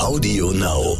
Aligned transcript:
Audio 0.00 0.52
Now. 0.52 0.96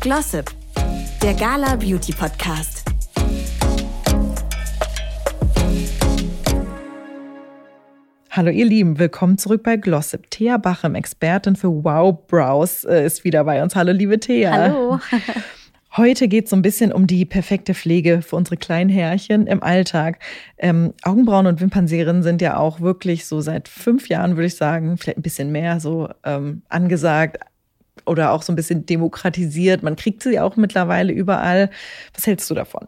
Glossip, 0.00 0.50
der 1.22 1.34
Gala 1.34 1.76
Beauty 1.76 2.12
Podcast. 2.12 2.84
Hallo 8.30 8.50
ihr 8.50 8.64
Lieben, 8.64 8.98
willkommen 8.98 9.36
zurück 9.36 9.62
bei 9.62 9.76
Glossip. 9.76 10.30
Thea 10.30 10.58
Bachem, 10.58 10.94
Expertin 10.94 11.56
für 11.56 11.68
Wow 11.68 12.26
Brows, 12.28 12.84
äh, 12.84 13.04
ist 13.04 13.24
wieder 13.24 13.44
bei 13.44 13.62
uns. 13.62 13.74
Hallo 13.74 13.92
liebe 13.92 14.20
Thea. 14.20 14.52
Hallo. 14.52 15.00
Heute 15.98 16.28
geht 16.28 16.44
es 16.44 16.50
so 16.50 16.56
ein 16.56 16.62
bisschen 16.62 16.92
um 16.92 17.08
die 17.08 17.24
perfekte 17.24 17.74
Pflege 17.74 18.22
für 18.22 18.36
unsere 18.36 18.56
kleinen 18.56 18.88
Härchen 18.88 19.48
im 19.48 19.64
Alltag. 19.64 20.20
Ähm, 20.56 20.94
Augenbrauen 21.02 21.48
und 21.48 21.60
Wimpernserien 21.60 22.22
sind 22.22 22.40
ja 22.40 22.56
auch 22.56 22.80
wirklich 22.80 23.26
so 23.26 23.40
seit 23.40 23.66
fünf 23.66 24.08
Jahren, 24.08 24.36
würde 24.36 24.46
ich 24.46 24.54
sagen, 24.54 24.96
vielleicht 24.96 25.18
ein 25.18 25.22
bisschen 25.22 25.50
mehr 25.50 25.80
so 25.80 26.08
ähm, 26.22 26.62
angesagt 26.68 27.38
oder 28.06 28.30
auch 28.30 28.42
so 28.42 28.52
ein 28.52 28.56
bisschen 28.56 28.86
demokratisiert. 28.86 29.82
Man 29.82 29.96
kriegt 29.96 30.22
sie 30.22 30.38
auch 30.38 30.54
mittlerweile 30.54 31.12
überall. 31.12 31.68
Was 32.14 32.28
hältst 32.28 32.48
du 32.48 32.54
davon? 32.54 32.86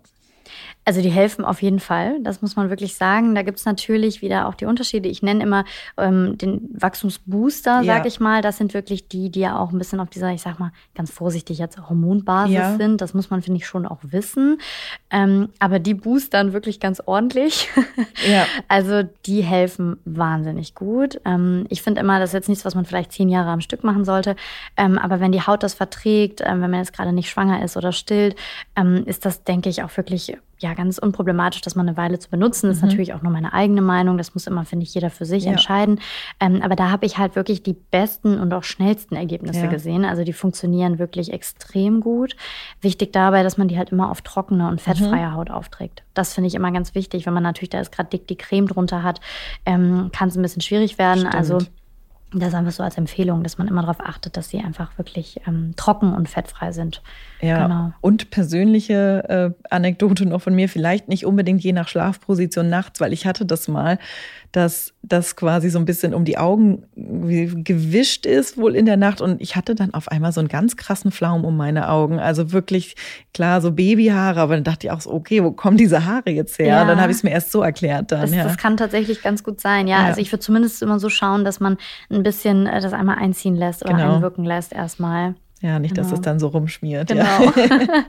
Also 0.87 1.03
die 1.03 1.11
helfen 1.11 1.45
auf 1.45 1.61
jeden 1.61 1.79
Fall, 1.79 2.21
das 2.23 2.41
muss 2.41 2.57
man 2.57 2.71
wirklich 2.71 2.97
sagen. 2.97 3.35
Da 3.35 3.43
gibt 3.43 3.59
es 3.59 3.67
natürlich 3.67 4.23
wieder 4.23 4.49
auch 4.49 4.55
die 4.55 4.65
Unterschiede. 4.65 5.09
Ich 5.11 5.23
nenne 5.23 5.43
immer 5.43 5.65
ähm, 5.99 6.39
den 6.39 6.71
Wachstumsbooster, 6.73 7.83
ja. 7.83 7.97
sage 7.97 8.09
ich 8.09 8.19
mal. 8.19 8.41
Das 8.41 8.57
sind 8.57 8.73
wirklich 8.73 9.07
die, 9.07 9.31
die 9.31 9.41
ja 9.41 9.59
auch 9.59 9.73
ein 9.73 9.79
bisschen 9.79 10.01
auf 10.01 10.09
dieser, 10.09 10.33
ich 10.33 10.41
sag 10.41 10.59
mal, 10.59 10.73
ganz 10.95 11.11
vorsichtig 11.11 11.59
jetzt 11.59 11.79
Hormonbasis 11.79 12.55
ja. 12.55 12.77
sind. 12.77 13.03
Das 13.03 13.13
muss 13.13 13.29
man, 13.29 13.43
finde 13.43 13.59
ich, 13.59 13.67
schon 13.67 13.87
auch 13.87 13.99
wissen. 14.03 14.59
Ähm, 15.11 15.51
aber 15.59 15.81
die 15.81 15.95
boostern 15.95 16.53
wirklich 16.53 16.81
ganz 16.81 17.01
ordentlich. 17.05 17.69
Ja. 18.29 18.47
Also 18.69 19.03
die 19.27 19.43
helfen 19.43 19.99
wahnsinnig 20.05 20.75
gut. 20.75 21.21
Ähm, 21.25 21.67
ich 21.71 21.83
finde 21.83 22.01
immer, 22.01 22.19
das 22.19 22.31
ist 22.31 22.35
jetzt 22.35 22.49
nichts, 22.49 22.65
was 22.65 22.75
man 22.75 22.85
vielleicht 22.85 23.13
zehn 23.13 23.29
Jahre 23.29 23.51
am 23.51 23.61
Stück 23.61 23.83
machen 23.83 24.05
sollte. 24.05 24.37
Ähm, 24.77 24.99
aber 24.99 25.21
wenn 25.21 25.33
die 25.33 25.43
Haut 25.43 25.63
das 25.63 25.75
verträgt, 25.75 26.41
ähm, 26.43 26.61
wenn 26.61 26.71
man 26.71 26.81
jetzt 26.81 26.93
gerade 26.93 27.13
nicht 27.13 27.31
schwanger 27.31 27.63
ist 27.65 27.77
oder 27.77 27.93
stillt, 27.93 28.37
ähm, 28.77 29.05
ist 29.07 29.25
das, 29.25 29.45
denke 29.45 29.69
ich, 29.69 29.83
auch 29.83 29.97
wirklich 29.97 30.37
ja 30.63 30.75
ganz 30.75 30.99
unproblematisch, 30.99 31.61
das 31.61 31.75
mal 31.75 31.83
eine 31.83 31.97
Weile 31.97 32.19
zu 32.19 32.31
benutzen. 32.31 32.69
Das 32.69 32.77
ist 32.77 32.83
mhm. 32.83 32.89
natürlich 32.89 33.15
auch 33.15 33.23
nur 33.23 33.33
meine 33.33 33.53
eigene 33.53 33.83
Meinung. 33.83 34.19
Das 34.19 34.35
muss 34.35 34.47
immer, 34.47 34.65
finde 34.65 34.85
ich, 34.85 34.95
jeder 34.95 35.11
für 35.11 35.25
sich 35.25 35.45
ja. 35.45 35.53
entscheiden. 35.53 36.01
Ähm, 36.39 36.63
aber 36.63 36.77
da 36.77 36.91
habe 36.91 37.07
ich 37.07 37.19
halt 37.19 37.37
wirklich 37.37 37.63
die 37.63 37.73
besten 37.73 38.39
und 38.39 38.53
auch 38.53 38.65
schnellsten 38.65 39.17
Ergebnisse 39.17 39.63
ja. 39.63 39.67
gesehen. 39.67 40.05
Also 40.05 40.25
die 40.25 40.33
funktionieren 40.33 40.99
wirklich 40.99 41.33
extrem 41.33 42.01
gut. 42.01 42.37
Wichtig 42.81 43.13
dabei, 43.13 43.43
dass 43.43 43.59
man 43.59 43.69
die 43.69 43.79
halt 43.79 43.91
immer 43.91 44.11
auf 44.11 44.23
trockene 44.23 44.69
und 44.69 44.81
fettfreie 44.81 45.29
mhm. 45.29 45.35
Haut 45.35 45.51
aufträgt. 45.51 46.03
Das 46.15 46.35
finde 46.35 46.49
ich 46.49 46.55
immer 46.55 46.73
ganz 46.73 46.95
wichtig. 46.95 47.27
Wenn 47.27 47.35
man 47.35 47.43
natürlich 47.43 47.71
da 47.71 47.81
ist 47.81 47.93
gerade 47.93 48.11
dick 48.11 48.27
die 48.27 48.37
Creme 48.37 48.69
drunter 48.69 49.03
hat, 49.03 49.21
ähm, 49.67 50.11
kann 50.13 50.29
es 50.29 50.37
ein 50.37 50.43
bisschen 50.43 50.63
schwierig 50.63 50.99
werden. 50.99 51.21
Stimmt. 51.21 51.35
Also 51.35 51.59
das 52.33 52.55
einfach 52.55 52.73
so 52.73 52.83
als 52.83 52.97
Empfehlung, 52.97 53.43
dass 53.43 53.59
man 53.59 53.67
immer 53.67 53.83
darauf 53.83 54.01
achtet, 54.01 54.37
dass 54.37 54.49
sie 54.49 54.59
einfach 54.59 54.97
wirklich 54.99 55.41
ähm, 55.47 55.75
trocken 55.77 56.13
und 56.15 56.29
fettfrei 56.29 56.71
sind. 56.73 57.03
Ja, 57.41 57.67
genau. 57.67 57.93
und 58.01 58.31
persönliche 58.31 59.55
äh, 59.61 59.67
Anekdote 59.75 60.27
noch 60.27 60.43
von 60.43 60.55
mir, 60.55 60.69
vielleicht 60.69 61.09
nicht 61.09 61.27
unbedingt 61.27 61.63
je 61.63 61.73
nach 61.73 61.89
Schlafposition 61.89 62.69
nachts, 62.69 63.01
weil 63.01 63.13
ich 63.13 63.27
hatte 63.27 63.47
das 63.47 63.67
mal, 63.67 63.99
dass 64.53 64.93
das 65.03 65.37
quasi 65.37 65.71
so 65.71 65.79
ein 65.79 65.85
bisschen 65.85 66.13
um 66.13 66.25
die 66.25 66.37
Augen 66.37 66.83
gewischt 66.97 68.27
ist, 68.27 68.59
wohl 68.59 68.75
in 68.75 68.85
der 68.85 68.97
Nacht. 68.97 69.21
Und 69.21 69.41
ich 69.41 69.55
hatte 69.55 69.75
dann 69.75 69.95
auf 69.95 70.09
einmal 70.09 70.33
so 70.33 70.41
einen 70.41 70.49
ganz 70.49 70.77
krassen 70.77 71.13
Flaum 71.13 71.45
um 71.45 71.57
meine 71.57 71.89
Augen. 71.89 72.19
Also 72.19 72.53
wirklich, 72.53 72.97
klar, 73.33 73.61
so 73.61 73.71
Babyhaare, 73.71 74.41
aber 74.41 74.55
dann 74.55 74.65
dachte 74.65 74.89
ich 74.89 74.93
auch 74.93 75.01
so, 75.01 75.13
okay, 75.13 75.45
wo 75.45 75.53
kommen 75.53 75.77
diese 75.77 76.05
Haare 76.05 76.31
jetzt 76.31 76.59
her? 76.59 76.67
Ja. 76.67 76.85
Dann 76.85 77.01
habe 77.01 77.13
ich 77.13 77.19
es 77.19 77.23
mir 77.23 77.31
erst 77.31 77.53
so 77.53 77.63
erklärt 77.63 78.11
dann. 78.11 78.23
Das, 78.23 78.35
ja. 78.35 78.45
das 78.45 78.57
kann 78.57 78.77
tatsächlich 78.77 79.23
ganz 79.23 79.45
gut 79.45 79.61
sein, 79.61 79.87
ja. 79.87 80.01
ja. 80.01 80.07
Also 80.07 80.21
ich 80.21 80.33
würde 80.33 80.41
zumindest 80.41 80.83
immer 80.83 80.99
so 80.99 81.09
schauen, 81.09 81.45
dass 81.45 81.61
man 81.61 81.77
ein 82.11 82.23
bisschen 82.23 82.67
äh, 82.67 82.81
das 82.81 82.93
einmal 82.93 83.19
einziehen 83.19 83.55
lässt 83.55 83.85
oder 83.85 83.95
genau. 83.95 84.17
einwirken 84.17 84.45
lässt 84.45 84.73
erstmal. 84.73 85.35
Ja, 85.63 85.79
nicht, 85.79 85.95
genau. 85.95 86.03
dass 86.05 86.13
es 86.13 86.21
genau. 86.21 86.25
dann 86.25 86.39
so 86.41 86.49
rumschmiert. 86.49 87.09
Genau. 87.09 87.23
Ja. 87.23 87.53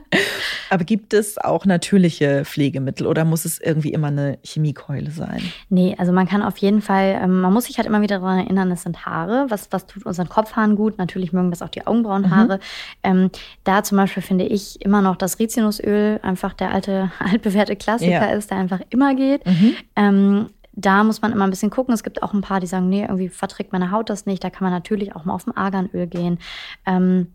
Aber 0.70 0.84
gibt 0.84 1.12
es 1.12 1.36
auch 1.36 1.66
natürliche 1.66 2.44
Pflegemittel 2.44 3.06
oder 3.06 3.24
muss 3.24 3.44
es 3.44 3.58
irgendwie 3.58 3.92
immer 3.92 4.06
eine 4.06 4.38
Chemiekeule 4.42 5.10
sein? 5.10 5.42
Nee, 5.68 5.94
also 5.98 6.12
man 6.12 6.26
kann 6.26 6.42
auf 6.42 6.56
jeden 6.58 6.80
Fall, 6.80 7.20
ähm, 7.22 7.42
man 7.42 7.52
muss 7.52 7.64
sich 7.66 7.76
halt 7.76 7.86
immer 7.86 8.00
wieder 8.00 8.20
daran 8.20 8.38
erinnern, 8.38 8.70
es 8.70 8.82
sind 8.82 9.04
Haare. 9.04 9.46
Was, 9.50 9.68
was 9.70 9.86
tut 9.86 10.06
unseren 10.06 10.30
Kopfhaaren 10.30 10.76
gut? 10.76 10.96
Natürlich 10.96 11.32
mögen 11.34 11.50
das 11.50 11.60
auch 11.60 11.68
die 11.68 11.86
Augenbrauenhaare. 11.86 12.56
Mhm. 12.56 12.60
Ähm, 13.02 13.30
da 13.64 13.82
zum 13.82 13.98
Beispiel 13.98 14.22
finde 14.22 14.44
ich 14.46 14.80
immer 14.82 15.02
noch 15.02 15.16
das 15.16 15.38
Rizinusöl 15.38 16.20
einfach 16.22 16.54
der 16.54 16.72
alte, 16.72 17.10
altbewährte 17.18 17.76
Klassiker 17.76 18.12
ja. 18.12 18.32
ist, 18.32 18.50
der 18.50 18.58
einfach 18.58 18.80
immer 18.88 19.14
geht. 19.14 19.44
Mhm. 19.46 19.74
Ähm, 19.96 20.46
da 20.74 21.04
muss 21.04 21.20
man 21.20 21.32
immer 21.32 21.44
ein 21.44 21.50
bisschen 21.50 21.68
gucken. 21.68 21.92
Es 21.92 22.02
gibt 22.02 22.22
auch 22.22 22.32
ein 22.32 22.40
paar, 22.40 22.60
die 22.60 22.66
sagen, 22.66 22.88
nee, 22.88 23.02
irgendwie 23.02 23.28
verträgt 23.28 23.72
meine 23.72 23.90
Haut 23.90 24.08
das 24.08 24.24
nicht. 24.24 24.42
Da 24.42 24.48
kann 24.48 24.64
man 24.64 24.72
natürlich 24.72 25.14
auch 25.14 25.26
mal 25.26 25.34
auf 25.34 25.44
dem 25.44 25.54
Arganöl 25.54 26.06
gehen. 26.06 26.38
Ähm, 26.86 27.26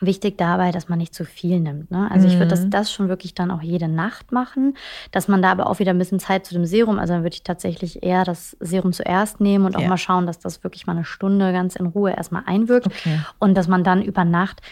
Wichtig 0.00 0.38
dabei, 0.38 0.70
dass 0.70 0.88
man 0.88 0.98
nicht 0.98 1.14
zu 1.14 1.24
viel 1.24 1.60
nimmt. 1.60 1.90
Ne? 1.90 2.10
Also 2.10 2.26
ich 2.26 2.34
würde 2.34 2.48
das, 2.48 2.64
mhm. 2.64 2.70
das 2.70 2.90
schon 2.90 3.08
wirklich 3.08 3.34
dann 3.34 3.50
auch 3.50 3.60
jede 3.60 3.88
Nacht 3.88 4.32
machen, 4.32 4.74
dass 5.10 5.28
man 5.28 5.42
da 5.42 5.50
aber 5.50 5.68
auch 5.68 5.78
wieder 5.78 5.90
ein 5.90 5.98
bisschen 5.98 6.20
Zeit 6.20 6.46
zu 6.46 6.54
dem 6.54 6.64
Serum, 6.64 6.98
also 6.98 7.12
dann 7.12 7.22
würde 7.22 7.34
ich 7.34 7.42
tatsächlich 7.42 8.02
eher 8.02 8.24
das 8.24 8.56
Serum 8.60 8.92
zuerst 8.92 9.40
nehmen 9.40 9.66
und 9.66 9.76
auch 9.76 9.82
ja. 9.82 9.88
mal 9.88 9.98
schauen, 9.98 10.26
dass 10.26 10.38
das 10.38 10.64
wirklich 10.64 10.86
mal 10.86 10.96
eine 10.96 11.04
Stunde 11.04 11.52
ganz 11.52 11.76
in 11.76 11.86
Ruhe 11.86 12.12
erstmal 12.12 12.42
einwirkt 12.46 12.86
okay. 12.86 13.20
und 13.38 13.54
dass 13.54 13.68
man 13.68 13.84
dann 13.84 14.02
über 14.02 14.24
Nacht 14.24 14.62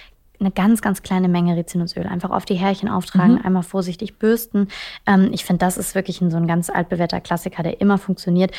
eine 0.40 0.50
ganz, 0.50 0.82
ganz 0.82 1.02
kleine 1.02 1.28
Menge 1.28 1.56
Rizinusöl 1.56 2.06
einfach 2.06 2.30
auf 2.30 2.44
die 2.44 2.54
Härchen 2.54 2.88
auftragen, 2.88 3.34
mhm. 3.34 3.44
einmal 3.44 3.62
vorsichtig 3.62 4.18
bürsten. 4.18 4.68
Ähm, 5.06 5.30
ich 5.32 5.44
finde, 5.44 5.58
das 5.58 5.76
ist 5.76 5.94
wirklich 5.94 6.20
ein, 6.20 6.30
so 6.30 6.36
ein 6.36 6.46
ganz 6.46 6.70
altbewährter 6.70 7.20
Klassiker, 7.20 7.62
der 7.62 7.80
immer 7.80 7.98
funktioniert. 7.98 8.52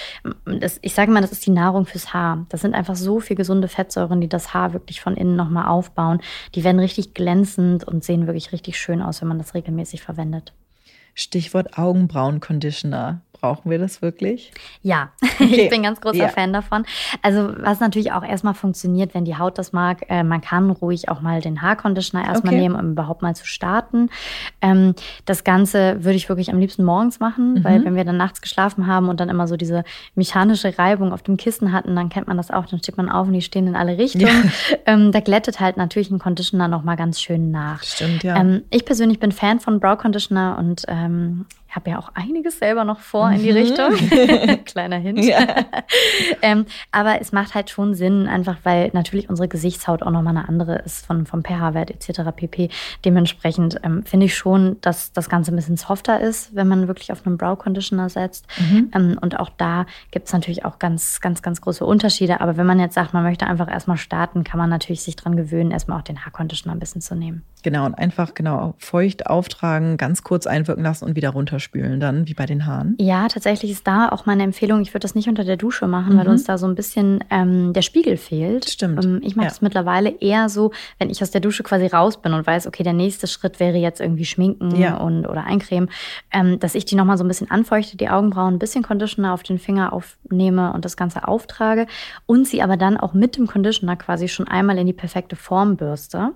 Das, 0.46 0.80
ich 0.82 0.94
sage 0.94 1.12
mal, 1.12 1.22
das 1.22 1.32
ist 1.32 1.46
die 1.46 1.52
Nahrung 1.52 1.86
fürs 1.86 2.14
Haar. 2.14 2.46
Das 2.50 2.62
sind 2.62 2.76
einfach 2.76 2.96
so 2.96 3.20
viel 3.20 3.36
gesunde 3.36 3.68
Fettsäuren, 3.68 4.22
die 4.22 4.30
das 4.30 4.54
Haar 4.54 4.74
wirklich 4.74 5.02
von 5.02 5.16
innen 5.16 5.36
nochmal 5.36 5.68
aufbauen. 5.68 6.22
Die 6.56 6.64
werden 6.64 6.80
richtig 6.80 7.14
glänzend 7.14 7.84
und 7.84 8.04
sehen 8.04 8.28
wirklich 8.28 8.52
richtig 8.52 8.80
schön 8.80 9.02
aus, 9.02 9.22
wenn 9.22 9.28
man 9.28 9.38
das 9.38 9.54
regelmäßig 9.54 10.02
verwendet. 10.02 10.54
Stichwort 11.16 11.78
Augenbrauen-Conditioner. 11.78 13.22
Brauchen 13.42 13.72
wir 13.72 13.80
das 13.80 14.02
wirklich? 14.02 14.52
Ja, 14.82 15.12
okay. 15.22 15.64
ich 15.64 15.70
bin 15.70 15.84
ganz 15.84 16.02
großer 16.02 16.18
ja. 16.18 16.28
Fan 16.28 16.52
davon. 16.52 16.86
Also 17.22 17.52
was 17.58 17.80
natürlich 17.80 18.12
auch 18.12 18.24
erstmal 18.24 18.54
funktioniert, 18.54 19.14
wenn 19.14 19.24
die 19.24 19.38
Haut 19.38 19.58
das 19.58 19.72
mag, 19.72 20.06
äh, 20.10 20.24
man 20.24 20.42
kann 20.42 20.70
ruhig 20.70 21.08
auch 21.10 21.22
mal 21.22 21.40
den 21.40 21.62
Haarconditioner 21.62 22.26
erstmal 22.26 22.54
okay. 22.54 22.62
nehmen, 22.62 22.76
um 22.76 22.92
überhaupt 22.92 23.22
mal 23.22 23.36
zu 23.36 23.46
starten. 23.46 24.10
Ähm, 24.62 24.94
das 25.26 25.44
Ganze 25.46 26.04
würde 26.04 26.18
ich 26.18 26.28
wirklich 26.28 26.52
am 26.52 26.60
liebsten 26.60 26.84
morgens 26.84 27.20
machen, 27.20 27.56
mhm. 27.56 27.64
weil 27.64 27.86
wenn 27.86 27.96
wir 27.96 28.04
dann 28.04 28.18
nachts 28.18 28.42
geschlafen 28.42 28.88
haben 28.88 29.08
und 29.08 29.20
dann 29.20 29.30
immer 29.30 29.48
so 29.48 29.56
diese 29.56 29.84
mechanische 30.16 30.78
Reibung 30.78 31.14
auf 31.14 31.22
dem 31.22 31.38
Kissen 31.38 31.72
hatten, 31.72 31.96
dann 31.96 32.10
kennt 32.10 32.28
man 32.28 32.36
das 32.36 32.52
auch, 32.52 32.66
dann 32.66 32.80
steht 32.80 32.98
man 32.98 33.10
auf 33.10 33.28
und 33.28 33.34
die 33.34 33.42
stehen 33.42 33.68
in 33.68 33.76
alle 33.76 33.98
Richtungen. 33.98 34.26
Ja. 34.28 34.50
Ähm, 34.86 35.12
da 35.12 35.20
glättet 35.20 35.60
halt 35.60 35.78
natürlich 35.78 36.10
ein 36.10 36.20
Conditioner 36.20 36.68
nochmal 36.68 36.96
ganz 36.96 37.20
schön 37.22 37.52
nach. 37.52 37.84
Stimmt, 37.84 38.24
ja. 38.24 38.38
Ähm, 38.38 38.64
ich 38.72 38.86
persönlich 38.86 39.20
bin 39.20 39.32
Fan 39.32 39.60
von 39.60 39.80
Brow 39.80 39.98
Conditioner 39.98 40.58
und 40.58 40.84
ähm, 41.70 41.76
habe 41.76 41.92
ja 41.92 42.00
auch 42.00 42.12
einiges 42.16 42.60
selber 42.60 42.84
noch 42.84 43.00
vor 43.00 43.30
in 43.30 43.42
die 43.42 43.52
mhm. 43.52 43.58
Richtung. 43.58 44.64
Kleiner 44.66 44.98
Hint. 44.98 45.24
Ja. 45.24 45.66
ähm, 46.42 46.66
aber 46.92 47.22
es 47.22 47.32
macht 47.32 47.56
halt 47.56 47.70
schon 47.70 47.94
Sinn, 47.94 48.28
einfach 48.28 48.58
weil 48.64 48.90
natürlich 48.94 49.30
unsere 49.30 49.48
Gesichtshaut 49.48 50.04
auch 50.04 50.12
nochmal 50.12 50.36
eine 50.36 50.48
andere 50.48 50.78
ist 50.80 51.06
von, 51.06 51.26
vom 51.26 51.44
pH-Wert 51.44 51.92
etc. 51.92 52.22
pp. 52.36 52.70
Dementsprechend 53.06 53.80
ähm, 53.84 54.04
finde 54.04 54.26
ich 54.26 54.36
schon, 54.36 54.78
dass 54.82 55.14
das 55.14 55.30
Ganze 55.30 55.52
ein 55.52 55.56
bisschen 55.56 55.78
softer 55.78 56.20
ist, 56.20 56.56
wenn 56.56 56.68
man 56.68 56.88
wirklich 56.88 57.12
auf 57.12 57.26
einen 57.26 57.38
Brow 57.38 57.58
Conditioner 57.58 58.10
setzt. 58.10 58.48
Mhm. 58.58 58.92
Ähm, 58.96 59.20
und 59.22 59.40
auch 59.40 59.50
da 59.58 59.86
gibt 60.12 60.28
es 60.28 60.34
natürlich 60.34 60.66
auch 60.66 60.80
ganz, 60.80 61.22
ganz, 61.22 61.42
ganz 61.42 61.62
große 61.62 61.86
Unterschiede. 61.86 62.42
Aber 62.42 62.58
wenn 62.58 62.66
man 62.66 62.80
jetzt 62.80 62.96
sagt, 62.96 63.14
man 63.14 63.24
möchte 63.24 63.48
einfach 63.48 63.70
erstmal 63.70 63.98
starten, 63.98 64.44
kann 64.44 64.58
man 64.58 64.70
natürlich 64.70 65.02
sich 65.02 65.16
dran 65.16 65.36
gewöhnen, 65.36 65.72
erstmal 65.72 66.00
auch 66.00 66.04
den 66.04 66.26
Haarconditioner 66.26 66.76
ein 66.76 66.80
bisschen 66.80 67.02
zu 67.02 67.16
nehmen. 67.16 67.44
Genau, 67.62 67.86
und 67.86 67.94
einfach 67.96 68.34
genau 68.34 68.76
feucht 68.78 69.28
auftragen, 69.28 69.98
ganz 69.98 70.24
kurz 70.24 70.48
einwirken 70.48 70.84
lassen 70.84 71.06
und 71.06 71.16
wieder 71.16 71.30
runterspülen, 71.60 72.00
dann 72.00 72.28
wie 72.28 72.34
bei 72.34 72.46
den 72.46 72.66
Haaren. 72.66 72.96
Ja, 73.00 73.28
tatsächlich 73.28 73.72
ist 73.72 73.86
da 73.86 74.10
auch 74.10 74.26
meine 74.26 74.44
Empfehlung, 74.44 74.82
ich 74.82 74.94
würde 74.94 75.02
das 75.02 75.16
nicht 75.16 75.28
unter 75.28 75.44
der 75.44 75.58
Dusche 75.58 75.88
machen, 75.88 76.14
mhm. 76.14 76.20
weil 76.20 76.28
uns 76.30 76.44
da 76.46 76.58
so 76.58 76.66
ein 76.66 76.76
bisschen 76.76 77.24
ähm, 77.30 77.74
der 77.74 77.82
Spiegel 77.82 78.18
fehlt. 78.18 78.70
Stimmt. 78.70 79.04
Ähm, 79.04 79.20
ich 79.24 79.36
mache 79.36 79.48
es 79.48 79.62
mittlerweile 79.62 80.10
eher 80.10 80.50
so, 80.50 80.72
wenn 80.98 81.10
ich 81.10 81.22
aus 81.22 81.32
der 81.32 81.42
Dusche 81.42 81.64
quasi 81.64 81.88
raus 81.88 82.22
bin 82.22 82.34
und 82.34 82.48
weiß, 82.48 82.68
okay, 82.68 82.84
der 82.84 82.94
nächste 82.94 83.28
Schritt 83.28 83.60
wäre 83.60 83.78
jetzt 83.78 84.00
irgendwie 84.00 84.26
Schminken 84.26 84.76
ja. 84.76 84.98
und 84.98 85.26
oder 85.26 85.46
Eincremen, 85.46 85.90
ähm, 86.32 86.60
dass 86.60 86.76
ich 86.76 86.86
die 86.86 86.96
nochmal 86.96 87.18
so 87.18 87.24
ein 87.24 87.28
bisschen 87.28 87.52
anfeuchte, 87.52 87.98
die 87.98 88.10
Augenbrauen, 88.10 88.56
ein 88.56 88.60
bisschen 88.60 88.84
Conditioner 88.84 89.34
auf 89.34 89.44
den 89.44 89.60
Finger 89.60 89.94
aufnehme 89.94 90.74
und 90.74 90.86
das 90.86 90.96
Ganze 90.98 91.28
auftrage 91.28 91.88
und 92.26 92.48
sie 92.48 92.62
aber 92.62 92.78
dann 92.78 92.98
auch 92.98 93.14
mit 93.14 93.38
dem 93.38 93.48
Conditioner 93.48 93.96
quasi 93.96 94.28
schon 94.28 94.48
einmal 94.48 94.78
in 94.78 94.88
die 94.88 94.94
perfekte 94.94 95.36
Form 95.36 95.76
bürste. 95.76 96.32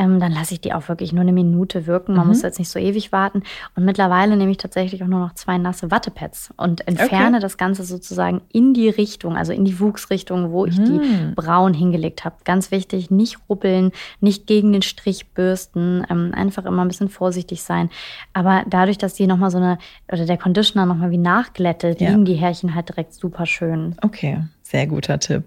Ähm, 0.00 0.18
dann 0.18 0.32
lasse 0.32 0.54
ich 0.54 0.62
die 0.62 0.72
auch 0.72 0.88
wirklich 0.88 1.12
nur 1.12 1.20
eine 1.20 1.32
Minute 1.32 1.86
wirken. 1.86 2.14
Man 2.14 2.22
mhm. 2.22 2.28
muss 2.28 2.40
jetzt 2.42 2.58
nicht 2.58 2.70
so 2.70 2.78
ewig 2.78 3.12
warten. 3.12 3.42
Und 3.76 3.84
mittlerweile 3.84 4.36
nehme 4.36 4.50
ich 4.50 4.56
tatsächlich 4.56 5.02
auch 5.02 5.08
nur 5.08 5.20
noch 5.20 5.34
zwei 5.34 5.58
nasse 5.58 5.90
Wattepads 5.90 6.54
und 6.56 6.88
entferne 6.88 7.36
okay. 7.36 7.40
das 7.40 7.58
Ganze 7.58 7.84
sozusagen 7.84 8.40
in 8.50 8.72
die 8.72 8.88
Richtung, 8.88 9.36
also 9.36 9.52
in 9.52 9.66
die 9.66 9.78
Wuchsrichtung, 9.78 10.52
wo 10.52 10.64
ich 10.64 10.78
mhm. 10.78 10.84
die 10.84 11.34
Brauen 11.34 11.74
hingelegt 11.74 12.24
habe. 12.24 12.36
Ganz 12.44 12.70
wichtig, 12.70 13.10
nicht 13.10 13.38
ruppeln, 13.50 13.92
nicht 14.20 14.46
gegen 14.46 14.72
den 14.72 14.82
Strich 14.82 15.28
bürsten, 15.34 16.06
ähm, 16.08 16.32
einfach 16.34 16.64
immer 16.64 16.82
ein 16.82 16.88
bisschen 16.88 17.10
vorsichtig 17.10 17.62
sein. 17.62 17.90
Aber 18.32 18.64
dadurch, 18.66 18.96
dass 18.96 19.12
die 19.12 19.26
nochmal 19.26 19.50
so 19.50 19.58
eine, 19.58 19.76
oder 20.10 20.24
der 20.24 20.38
Conditioner 20.38 20.86
nochmal 20.86 21.10
wie 21.10 21.18
nachglättet, 21.18 22.00
ja. 22.00 22.08
liegen 22.08 22.24
die 22.24 22.36
Härchen 22.36 22.74
halt 22.74 22.88
direkt 22.88 23.12
super 23.12 23.44
schön. 23.44 23.96
Okay, 24.00 24.44
sehr 24.62 24.86
guter 24.86 25.18
Tipp. 25.18 25.44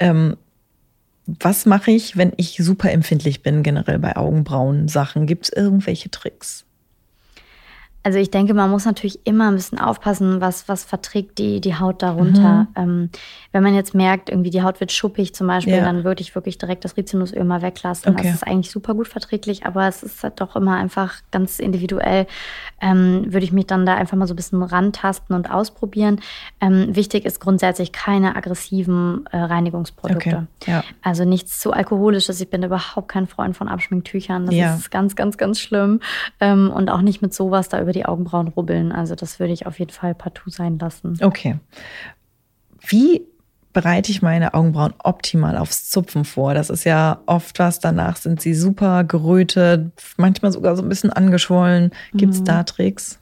Ähm, 0.00 0.36
was 1.26 1.66
mache 1.66 1.90
ich, 1.90 2.16
wenn 2.16 2.32
ich 2.36 2.56
super 2.58 2.90
empfindlich 2.90 3.42
bin, 3.42 3.62
generell 3.62 3.98
bei 3.98 4.16
Augenbrauen-Sachen? 4.16 5.26
Gibt 5.26 5.44
es 5.44 5.52
irgendwelche 5.52 6.10
Tricks? 6.10 6.64
Also 8.04 8.18
ich 8.18 8.30
denke, 8.30 8.52
man 8.52 8.70
muss 8.70 8.84
natürlich 8.84 9.26
immer 9.26 9.48
ein 9.48 9.54
bisschen 9.54 9.80
aufpassen, 9.80 10.42
was, 10.42 10.68
was 10.68 10.84
verträgt 10.84 11.38
die, 11.38 11.62
die 11.62 11.76
Haut 11.76 12.02
darunter. 12.02 12.68
Mhm. 12.76 12.76
Ähm, 12.76 13.10
wenn 13.52 13.62
man 13.62 13.74
jetzt 13.74 13.94
merkt, 13.94 14.28
irgendwie 14.28 14.50
die 14.50 14.62
Haut 14.62 14.78
wird 14.78 14.92
schuppig 14.92 15.34
zum 15.34 15.46
Beispiel, 15.46 15.76
ja. 15.76 15.84
dann 15.84 16.04
würde 16.04 16.20
ich 16.20 16.34
wirklich 16.34 16.58
direkt 16.58 16.84
das 16.84 16.98
Rizinusöl 16.98 17.44
mal 17.44 17.62
weglassen. 17.62 18.12
Okay. 18.12 18.24
Das 18.24 18.34
ist 18.34 18.46
eigentlich 18.46 18.70
super 18.70 18.94
gut 18.94 19.08
verträglich, 19.08 19.64
aber 19.64 19.88
es 19.88 20.02
ist 20.02 20.22
halt 20.22 20.38
doch 20.42 20.54
immer 20.54 20.76
einfach 20.76 21.14
ganz 21.30 21.58
individuell. 21.58 22.26
Ähm, 22.78 23.32
würde 23.32 23.44
ich 23.44 23.52
mich 23.52 23.66
dann 23.66 23.86
da 23.86 23.94
einfach 23.94 24.18
mal 24.18 24.26
so 24.26 24.34
ein 24.34 24.36
bisschen 24.36 24.62
rantasten 24.62 25.34
und 25.34 25.50
ausprobieren. 25.50 26.20
Ähm, 26.60 26.94
wichtig 26.94 27.24
ist 27.24 27.40
grundsätzlich 27.40 27.92
keine 27.92 28.36
aggressiven 28.36 29.24
äh, 29.32 29.38
Reinigungsprodukte. 29.38 30.46
Okay. 30.60 30.70
Ja. 30.70 30.84
Also 31.00 31.24
nichts 31.24 31.58
zu 31.58 31.72
alkoholisches. 31.72 32.38
Ich 32.38 32.50
bin 32.50 32.62
überhaupt 32.62 33.08
kein 33.08 33.26
Freund 33.26 33.56
von 33.56 33.68
Abschminktüchern. 33.68 34.44
Das 34.44 34.54
ja. 34.54 34.74
ist 34.74 34.90
ganz, 34.90 35.16
ganz, 35.16 35.38
ganz 35.38 35.58
schlimm. 35.58 36.00
Ähm, 36.38 36.70
und 36.70 36.90
auch 36.90 37.00
nicht 37.00 37.22
mit 37.22 37.32
sowas 37.32 37.70
da 37.70 37.80
über 37.80 37.93
die 37.94 38.04
Augenbrauen 38.06 38.48
rubbeln. 38.48 38.92
Also 38.92 39.14
das 39.14 39.40
würde 39.40 39.52
ich 39.52 39.66
auf 39.66 39.78
jeden 39.78 39.92
Fall 39.92 40.14
partout 40.14 40.50
sein 40.50 40.78
lassen. 40.78 41.18
Okay. 41.22 41.56
Wie 42.86 43.22
bereite 43.72 44.10
ich 44.10 44.22
meine 44.22 44.54
Augenbrauen 44.54 44.94
optimal 45.02 45.56
aufs 45.56 45.90
Zupfen 45.90 46.24
vor? 46.24 46.54
Das 46.54 46.70
ist 46.70 46.84
ja 46.84 47.20
oft 47.26 47.58
was, 47.58 47.80
danach 47.80 48.16
sind 48.16 48.40
sie 48.40 48.54
super 48.54 49.04
gerötet, 49.04 49.92
manchmal 50.16 50.52
sogar 50.52 50.76
so 50.76 50.82
ein 50.82 50.88
bisschen 50.88 51.10
angeschwollen. 51.10 51.90
Gibt 52.12 52.34
es 52.34 52.40
mhm. 52.40 52.44
da 52.44 52.62
Tricks? 52.62 53.18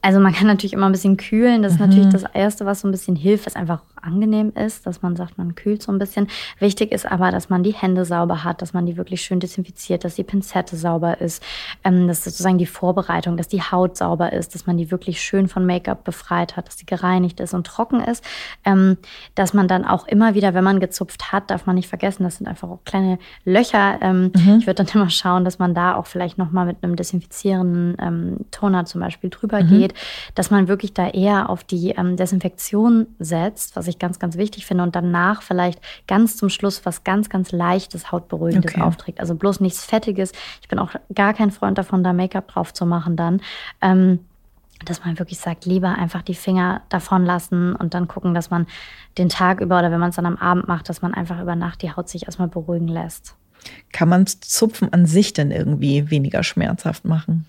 Also 0.00 0.20
man 0.20 0.32
kann 0.32 0.46
natürlich 0.46 0.74
immer 0.74 0.86
ein 0.86 0.92
bisschen 0.92 1.16
kühlen. 1.16 1.62
Das 1.62 1.72
ist 1.72 1.80
mhm. 1.80 1.86
natürlich 1.86 2.08
das 2.10 2.24
Erste, 2.32 2.66
was 2.66 2.80
so 2.80 2.88
ein 2.88 2.92
bisschen 2.92 3.16
hilft, 3.16 3.46
was 3.46 3.56
einfach 3.56 3.82
angenehm 4.08 4.52
ist, 4.54 4.86
dass 4.86 5.02
man 5.02 5.16
sagt, 5.16 5.38
man 5.38 5.54
kühlt 5.54 5.82
so 5.82 5.92
ein 5.92 5.98
bisschen. 5.98 6.28
Wichtig 6.58 6.92
ist 6.92 7.06
aber, 7.06 7.30
dass 7.30 7.50
man 7.50 7.62
die 7.62 7.74
Hände 7.74 8.04
sauber 8.04 8.42
hat, 8.42 8.62
dass 8.62 8.72
man 8.72 8.86
die 8.86 8.96
wirklich 8.96 9.22
schön 9.22 9.40
desinfiziert, 9.40 10.04
dass 10.04 10.14
die 10.14 10.24
Pinzette 10.24 10.76
sauber 10.76 11.20
ist, 11.20 11.42
ähm, 11.84 12.08
dass 12.08 12.24
sozusagen 12.24 12.58
die 12.58 12.66
Vorbereitung, 12.66 13.36
dass 13.36 13.48
die 13.48 13.62
Haut 13.62 13.96
sauber 13.96 14.32
ist, 14.32 14.54
dass 14.54 14.66
man 14.66 14.78
die 14.78 14.90
wirklich 14.90 15.20
schön 15.20 15.48
von 15.48 15.66
Make-up 15.66 16.04
befreit 16.04 16.56
hat, 16.56 16.68
dass 16.68 16.78
sie 16.78 16.86
gereinigt 16.86 17.40
ist 17.40 17.54
und 17.54 17.66
trocken 17.66 18.00
ist. 18.00 18.24
Ähm, 18.64 18.96
dass 19.34 19.52
man 19.54 19.68
dann 19.68 19.84
auch 19.84 20.06
immer 20.06 20.34
wieder, 20.34 20.54
wenn 20.54 20.64
man 20.64 20.80
gezupft 20.80 21.30
hat, 21.32 21.50
darf 21.50 21.66
man 21.66 21.76
nicht 21.76 21.88
vergessen, 21.88 22.22
das 22.22 22.36
sind 22.36 22.46
einfach 22.46 22.68
auch 22.68 22.84
kleine 22.84 23.18
Löcher. 23.44 23.98
Ähm, 24.00 24.32
mhm. 24.34 24.58
Ich 24.60 24.66
würde 24.66 24.84
dann 24.84 24.94
immer 24.94 25.10
schauen, 25.10 25.44
dass 25.44 25.58
man 25.58 25.74
da 25.74 25.94
auch 25.94 26.06
vielleicht 26.06 26.38
nochmal 26.38 26.66
mit 26.66 26.78
einem 26.82 26.96
desinfizierenden 26.96 27.96
ähm, 28.00 28.36
Toner 28.50 28.86
zum 28.86 29.00
Beispiel 29.00 29.30
drüber 29.30 29.62
mhm. 29.62 29.68
geht, 29.68 29.94
dass 30.34 30.50
man 30.50 30.68
wirklich 30.68 30.94
da 30.94 31.08
eher 31.08 31.50
auf 31.50 31.64
die 31.64 31.90
ähm, 31.90 32.16
Desinfektion 32.16 33.06
setzt, 33.18 33.76
was 33.76 33.88
ich 33.88 33.97
ganz, 33.98 34.18
ganz 34.18 34.36
wichtig 34.36 34.66
finde. 34.66 34.84
Und 34.84 34.96
danach 34.96 35.42
vielleicht 35.42 35.80
ganz 36.06 36.36
zum 36.36 36.48
Schluss 36.48 36.84
was 36.84 37.04
ganz, 37.04 37.28
ganz 37.28 37.52
leichtes, 37.52 38.12
hautberuhigendes 38.12 38.74
okay. 38.74 38.82
aufträgt. 38.82 39.20
Also 39.20 39.34
bloß 39.34 39.60
nichts 39.60 39.84
Fettiges. 39.84 40.32
Ich 40.60 40.68
bin 40.68 40.78
auch 40.78 40.90
gar 41.14 41.34
kein 41.34 41.50
Freund 41.50 41.78
davon, 41.78 42.02
da 42.04 42.12
Make-up 42.12 42.48
drauf 42.48 42.72
zu 42.72 42.86
machen 42.86 43.16
dann. 43.16 43.40
Ähm, 43.80 44.20
dass 44.84 45.04
man 45.04 45.18
wirklich 45.18 45.38
sagt, 45.38 45.64
lieber 45.64 45.98
einfach 45.98 46.22
die 46.22 46.34
Finger 46.34 46.82
davon 46.88 47.24
lassen 47.24 47.74
und 47.74 47.94
dann 47.94 48.06
gucken, 48.06 48.32
dass 48.32 48.50
man 48.50 48.66
den 49.18 49.28
Tag 49.28 49.60
über 49.60 49.78
oder 49.78 49.90
wenn 49.90 50.00
man 50.00 50.10
es 50.10 50.16
dann 50.16 50.26
am 50.26 50.36
Abend 50.36 50.68
macht, 50.68 50.88
dass 50.88 51.02
man 51.02 51.14
einfach 51.14 51.40
über 51.40 51.56
Nacht 51.56 51.82
die 51.82 51.90
Haut 51.90 52.08
sich 52.08 52.26
erstmal 52.26 52.48
beruhigen 52.48 52.88
lässt. 52.88 53.34
Kann 53.92 54.08
man 54.08 54.26
Zupfen 54.26 54.92
an 54.92 55.06
sich 55.06 55.32
denn 55.32 55.50
irgendwie 55.50 56.10
weniger 56.10 56.44
schmerzhaft 56.44 57.04
machen? 57.04 57.46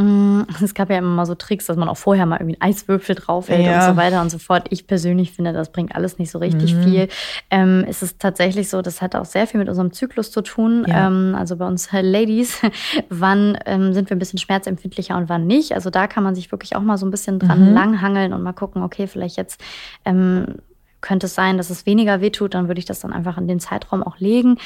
Mm, 0.00 0.42
es 0.62 0.74
gab 0.74 0.90
ja 0.90 0.98
immer 0.98 1.10
mal 1.10 1.26
so 1.26 1.34
Tricks, 1.34 1.66
dass 1.66 1.76
man 1.76 1.88
auch 1.88 1.96
vorher 1.96 2.24
mal 2.26 2.36
irgendwie 2.36 2.60
einen 2.60 2.72
Eiswürfel 2.72 3.14
draufhält 3.14 3.66
ja. 3.66 3.80
und 3.80 3.94
so 3.94 3.96
weiter 4.00 4.22
und 4.22 4.30
so 4.30 4.38
fort. 4.38 4.66
Ich 4.70 4.86
persönlich 4.86 5.32
finde, 5.32 5.52
das 5.52 5.70
bringt 5.70 5.94
alles 5.94 6.18
nicht 6.18 6.30
so 6.30 6.38
richtig 6.38 6.74
mhm. 6.74 6.82
viel. 6.82 7.08
Ähm, 7.50 7.84
es 7.88 8.02
ist 8.02 8.18
tatsächlich 8.18 8.68
so, 8.70 8.82
das 8.82 9.02
hat 9.02 9.14
auch 9.14 9.24
sehr 9.24 9.46
viel 9.46 9.58
mit 9.58 9.68
unserem 9.68 9.92
Zyklus 9.92 10.30
zu 10.30 10.42
tun. 10.42 10.84
Ja. 10.88 11.06
Ähm, 11.06 11.34
also 11.36 11.56
bei 11.56 11.66
uns 11.66 11.90
Ladies, 11.92 12.60
wann 13.10 13.58
ähm, 13.66 13.92
sind 13.92 14.08
wir 14.10 14.16
ein 14.16 14.20
bisschen 14.20 14.38
schmerzempfindlicher 14.38 15.16
und 15.16 15.28
wann 15.28 15.46
nicht. 15.46 15.74
Also 15.74 15.90
da 15.90 16.06
kann 16.06 16.24
man 16.24 16.34
sich 16.34 16.50
wirklich 16.50 16.76
auch 16.76 16.82
mal 16.82 16.96
so 16.96 17.06
ein 17.06 17.10
bisschen 17.10 17.38
dran 17.38 17.68
mhm. 17.68 17.74
langhangeln 17.74 18.32
und 18.32 18.42
mal 18.42 18.52
gucken, 18.52 18.82
okay, 18.82 19.06
vielleicht 19.06 19.36
jetzt 19.36 19.60
ähm, 20.04 20.56
könnte 21.00 21.26
es 21.26 21.34
sein, 21.34 21.56
dass 21.56 21.70
es 21.70 21.86
weniger 21.86 22.20
wehtut, 22.20 22.54
dann 22.54 22.68
würde 22.68 22.78
ich 22.78 22.84
das 22.84 23.00
dann 23.00 23.12
einfach 23.12 23.38
in 23.38 23.48
den 23.48 23.60
Zeitraum 23.60 24.02
auch 24.02 24.18
legen. 24.18 24.56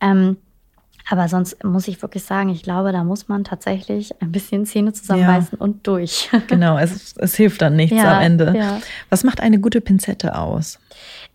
Ähm, 0.00 0.36
aber 1.08 1.28
sonst 1.28 1.62
muss 1.62 1.86
ich 1.88 2.00
wirklich 2.02 2.24
sagen, 2.24 2.48
ich 2.48 2.62
glaube, 2.62 2.92
da 2.92 3.04
muss 3.04 3.28
man 3.28 3.44
tatsächlich 3.44 4.20
ein 4.22 4.32
bisschen 4.32 4.64
Zähne 4.64 4.92
zusammenbeißen 4.92 5.58
ja. 5.58 5.64
und 5.64 5.86
durch. 5.86 6.30
Genau, 6.46 6.78
es, 6.78 7.14
es 7.16 7.34
hilft 7.34 7.62
dann 7.62 7.76
nichts 7.76 7.96
ja, 7.96 8.16
am 8.16 8.22
Ende. 8.22 8.54
Ja. 8.56 8.80
Was 9.10 9.24
macht 9.24 9.40
eine 9.40 9.58
gute 9.58 9.80
Pinzette 9.80 10.36
aus? 10.36 10.78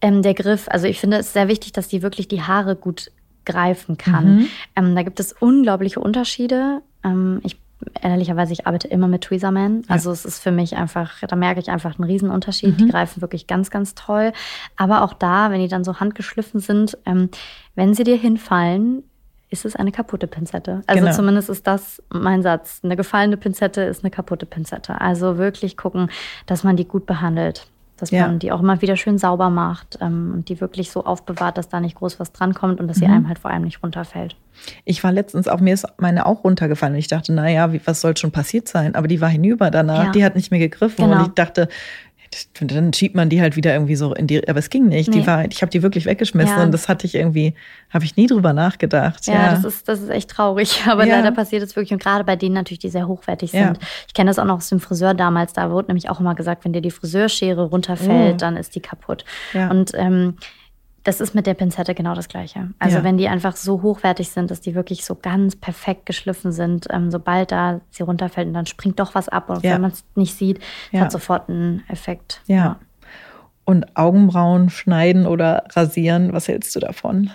Ähm, 0.02 0.22
der 0.22 0.34
Griff. 0.34 0.68
Also 0.70 0.88
ich 0.88 1.00
finde 1.00 1.18
es 1.18 1.34
sehr 1.34 1.48
wichtig, 1.48 1.74
dass 1.74 1.88
die 1.88 2.02
wirklich 2.02 2.28
die 2.28 2.42
Haare 2.42 2.76
gut 2.76 3.12
greifen 3.46 3.98
kann. 3.98 4.38
Mhm. 4.38 4.48
Ähm, 4.76 4.96
da 4.96 5.04
gibt 5.04 5.20
es 5.20 5.34
unglaubliche 5.34 6.00
Unterschiede. 6.00 6.82
Ähm, 7.04 7.42
ich 7.44 7.58
ehrlicherweise, 8.02 8.54
ich 8.54 8.68
arbeite 8.68 8.88
immer 8.88 9.08
mit 9.08 9.22
Tweezerman. 9.22 9.84
Also 9.88 10.12
es 10.12 10.26
ist 10.26 10.40
für 10.40 10.52
mich 10.52 10.76
einfach, 10.76 11.22
da 11.22 11.36
merke 11.36 11.60
ich 11.60 11.70
einfach 11.70 11.98
einen 11.98 12.10
Riesenunterschied. 12.10 12.74
Mhm. 12.74 12.78
Die 12.78 12.88
greifen 12.90 13.22
wirklich 13.22 13.48
ganz, 13.48 13.70
ganz 13.70 13.96
toll. 13.96 14.34
Aber 14.76 15.04
auch 15.04 15.14
da, 15.14 15.52
wenn 15.52 15.62
die 15.62 15.68
dann 15.68 15.84
so 15.84 16.00
handgeschliffen 16.00 16.60
sind, 16.60 16.98
ähm, 17.06 17.30
wenn 17.76 17.94
sie 17.94 18.04
dir 18.04 18.18
hinfallen, 18.18 19.04
ist 19.50 19.66
es 19.66 19.76
eine 19.76 19.92
kaputte 19.92 20.28
Pinzette. 20.28 20.82
Also 20.86 21.04
genau. 21.04 21.16
zumindest 21.16 21.50
ist 21.50 21.66
das 21.66 22.02
mein 22.10 22.44
Satz. 22.44 22.82
Eine 22.84 22.96
gefallene 22.96 23.38
Pinzette 23.38 23.82
ist 23.82 24.04
eine 24.04 24.12
kaputte 24.12 24.46
Pinzette. 24.46 25.02
Also 25.02 25.38
wirklich 25.38 25.76
gucken, 25.76 26.10
dass 26.46 26.64
man 26.64 26.76
die 26.76 26.86
gut 26.86 27.06
behandelt. 27.06 27.68
Dass 27.98 28.12
ja. 28.12 28.28
man 28.28 28.40
die 28.40 28.54
auch 28.54 28.62
immer 28.62 28.82
wieder 28.82 28.96
schön 28.96 29.18
sauber 29.18 29.50
macht 29.50 29.98
ähm, 30.00 30.32
und 30.34 30.48
die 30.48 30.62
wirklich 30.62 30.90
so 30.90 31.04
aufbewahrt, 31.04 31.58
dass 31.58 31.68
da 31.68 31.82
nicht 31.82 31.96
groß 31.96 32.18
was 32.18 32.32
drankommt 32.32 32.80
und 32.80 32.88
dass 32.88 32.98
mhm. 32.98 33.00
sie 33.02 33.06
einem 33.08 33.28
halt 33.28 33.40
vor 33.40 33.52
allem 33.52 33.64
nicht 33.64 33.84
runterfällt. 33.84 34.38
Ich 34.86 35.04
war 35.04 35.12
letztens 35.12 35.50
auch, 35.50 35.60
mir 35.60 35.74
ist 35.74 35.86
meine 35.98 36.26
auch 36.26 36.46
runtergefallen 36.46 36.94
und 36.94 37.00
ich 37.00 37.10
dachte, 37.10 37.34
naja, 37.34 37.74
was 37.84 38.00
soll 38.00 38.16
schon 38.16 38.32
passiert 38.32 38.70
sein? 38.70 38.96
Aber 38.96 39.10
die 39.10 39.20
war 39.20 39.28
hinüber 39.28 39.70
danach, 39.70 40.06
ja. 40.06 40.12
die 40.12 40.24
hat 40.24 40.36
nicht 40.36 40.50
mehr 40.50 40.62
gegriffen 40.62 41.06
genau. 41.06 41.18
und 41.18 41.28
ich 41.28 41.34
dachte, 41.34 41.68
dann 42.60 42.94
schiebt 42.94 43.16
man 43.16 43.30
die 43.30 43.42
halt 43.42 43.56
wieder 43.56 43.74
irgendwie 43.74 43.96
so 43.96 44.14
in 44.14 44.28
die, 44.28 44.48
aber 44.48 44.60
es 44.60 44.70
ging 44.70 44.88
nicht. 44.88 45.10
Nee. 45.10 45.22
Die 45.22 45.28
war, 45.28 45.46
ich 45.46 45.62
habe 45.62 45.72
die 45.72 45.82
wirklich 45.82 46.06
weggeschmissen 46.06 46.58
ja. 46.58 46.64
und 46.64 46.72
das 46.72 46.88
hatte 46.88 47.08
ich 47.08 47.16
irgendwie, 47.16 47.54
habe 47.90 48.06
ich 48.06 48.18
nie 48.18 48.28
drüber 48.28 48.54
nachgedacht. 48.54 49.26
Ja, 49.28 49.34
ja, 49.34 49.52
Das, 49.52 49.64
ist, 49.64 49.88
das 49.88 50.02
ist 50.02 50.10
echt 50.10 50.30
traurig, 50.30 50.84
aber 50.88 51.06
ja. 51.06 51.18
leider 51.18 51.32
passiert 51.32 51.64
es 51.64 51.76
wirklich 51.76 51.92
und 51.92 52.02
gerade 52.02 52.24
bei 52.24 52.36
denen 52.36 52.54
natürlich, 52.54 52.80
die 52.80 52.90
sehr 52.90 53.08
hochwertig 53.08 53.52
sind. 53.52 53.80
Ich 54.08 54.14
kenne 54.14 54.30
das 54.30 54.40
auch 54.40 54.46
noch 54.46 54.58
aus 54.58 54.70
dem 54.70 54.80
Friseur 54.80 55.14
damals, 55.14 55.54
da 55.54 55.72
wurde 55.72 55.88
nämlich 55.88 56.10
auch 56.10 56.20
immer 56.20 56.36
gesagt, 56.36 56.66
wenn 56.66 56.74
dir 56.74 56.82
die 56.82 56.92
Friseurschere 56.92 57.64
runterfällt, 57.64 58.36
oh. 58.36 58.38
dann 58.38 58.58
ist 58.58 58.76
die 58.76 58.82
kaputt. 58.82 59.26
Und 59.54 59.92
ähm, 59.96 60.36
das 61.04 61.22
ist 61.22 61.34
mit 61.34 61.48
der 61.48 61.54
Pinzette 61.54 61.96
genau 61.96 62.16
das 62.16 62.28
Gleiche. 62.28 62.70
Also 62.80 62.98
ja. 62.98 63.04
wenn 63.04 63.18
die 63.18 63.28
einfach 63.28 63.56
so 63.56 63.82
hochwertig 63.82 64.30
sind, 64.30 64.52
dass 64.52 64.62
die 64.62 64.76
wirklich 64.76 65.06
so 65.06 65.16
ganz 65.16 65.56
perfekt 65.56 66.06
geschliffen 66.06 66.52
sind, 66.52 66.88
ähm, 66.90 67.12
sobald 67.12 67.52
da 67.52 67.82
sie 67.90 68.04
runterfällt 68.04 68.48
und 68.48 68.54
dann 68.54 68.66
springt 68.66 69.00
doch 69.00 69.16
was 69.16 69.30
ab 69.30 69.50
und 69.50 69.64
ja. 69.64 69.74
wenn 69.74 69.82
man 69.82 69.92
es 69.92 70.04
nicht 70.16 70.36
sieht, 70.36 70.60
ja. 70.92 71.02
hat 71.02 71.12
sofort 71.12 71.50
einen 71.50 71.84
Effekt. 71.88 72.42
Ja. 72.48 72.80
Und 73.66 73.96
Augenbrauen 73.96 74.70
schneiden 74.70 75.26
oder 75.26 75.64
rasieren, 75.72 76.34
was 76.34 76.48
hältst 76.48 76.76
du 76.76 76.80
davon? 76.80 77.32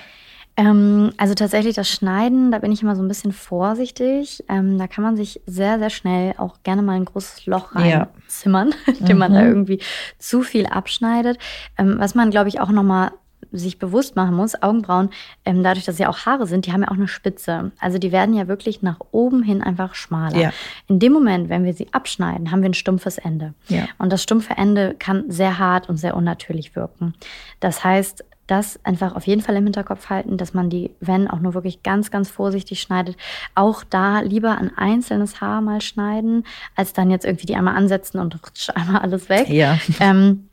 Ähm, 0.56 1.12
also 1.16 1.34
tatsächlich 1.34 1.74
das 1.74 1.88
Schneiden, 1.88 2.52
da 2.52 2.58
bin 2.58 2.70
ich 2.70 2.82
immer 2.82 2.94
so 2.94 3.02
ein 3.02 3.08
bisschen 3.08 3.32
vorsichtig. 3.32 4.44
Ähm, 4.48 4.78
da 4.78 4.86
kann 4.86 5.02
man 5.02 5.16
sich 5.16 5.40
sehr, 5.46 5.78
sehr 5.78 5.90
schnell 5.90 6.34
auch 6.38 6.62
gerne 6.62 6.82
mal 6.82 6.92
ein 6.92 7.04
großes 7.04 7.46
Loch 7.46 7.74
reinzimmern, 7.74 8.72
ja. 8.86 8.94
indem 9.00 9.18
man 9.18 9.32
da 9.32 9.40
mhm. 9.40 9.48
irgendwie 9.48 9.80
zu 10.18 10.42
viel 10.42 10.66
abschneidet. 10.66 11.38
Ähm, 11.76 11.96
was 11.98 12.14
man, 12.14 12.30
glaube 12.30 12.48
ich, 12.48 12.60
auch 12.60 12.70
nochmal 12.70 13.10
sich 13.52 13.78
bewusst 13.78 14.16
machen 14.16 14.34
muss, 14.34 14.60
Augenbrauen, 14.62 15.10
ähm, 15.44 15.62
dadurch, 15.62 15.84
dass 15.84 15.96
sie 15.96 16.06
auch 16.06 16.26
Haare 16.26 16.46
sind, 16.46 16.66
die 16.66 16.72
haben 16.72 16.82
ja 16.82 16.88
auch 16.88 16.94
eine 16.94 17.08
Spitze. 17.08 17.72
Also 17.80 17.98
die 17.98 18.12
werden 18.12 18.34
ja 18.34 18.48
wirklich 18.48 18.82
nach 18.82 18.98
oben 19.10 19.42
hin 19.42 19.62
einfach 19.62 19.94
schmaler. 19.94 20.36
Ja. 20.36 20.52
In 20.88 20.98
dem 20.98 21.12
Moment, 21.12 21.48
wenn 21.48 21.64
wir 21.64 21.74
sie 21.74 21.88
abschneiden, 21.92 22.50
haben 22.50 22.62
wir 22.62 22.70
ein 22.70 22.74
stumpfes 22.74 23.18
Ende. 23.18 23.54
Ja. 23.68 23.86
Und 23.98 24.12
das 24.12 24.22
stumpfe 24.22 24.54
Ende 24.56 24.94
kann 24.98 25.24
sehr 25.28 25.58
hart 25.58 25.88
und 25.88 25.96
sehr 25.96 26.16
unnatürlich 26.16 26.76
wirken. 26.76 27.14
Das 27.60 27.84
heißt, 27.84 28.24
das 28.46 28.78
einfach 28.84 29.14
auf 29.14 29.26
jeden 29.26 29.40
Fall 29.40 29.56
im 29.56 29.64
Hinterkopf 29.64 30.10
halten, 30.10 30.36
dass 30.36 30.54
man 30.54 30.68
die, 30.68 30.90
wenn 31.00 31.28
auch 31.28 31.40
nur 31.40 31.54
wirklich 31.54 31.82
ganz, 31.82 32.10
ganz 32.10 32.30
vorsichtig 32.30 32.80
schneidet, 32.80 33.16
auch 33.54 33.84
da 33.84 34.20
lieber 34.20 34.58
ein 34.58 34.76
einzelnes 34.76 35.40
Haar 35.40 35.60
mal 35.60 35.80
schneiden, 35.80 36.44
als 36.76 36.92
dann 36.92 37.10
jetzt 37.10 37.24
irgendwie 37.24 37.46
die 37.46 37.56
einmal 37.56 37.76
ansetzen 37.76 38.18
und 38.18 38.38
einmal 38.74 39.00
alles 39.00 39.28
weg. 39.28 39.48
Ja. 39.48 39.78
Ähm, 40.00 40.48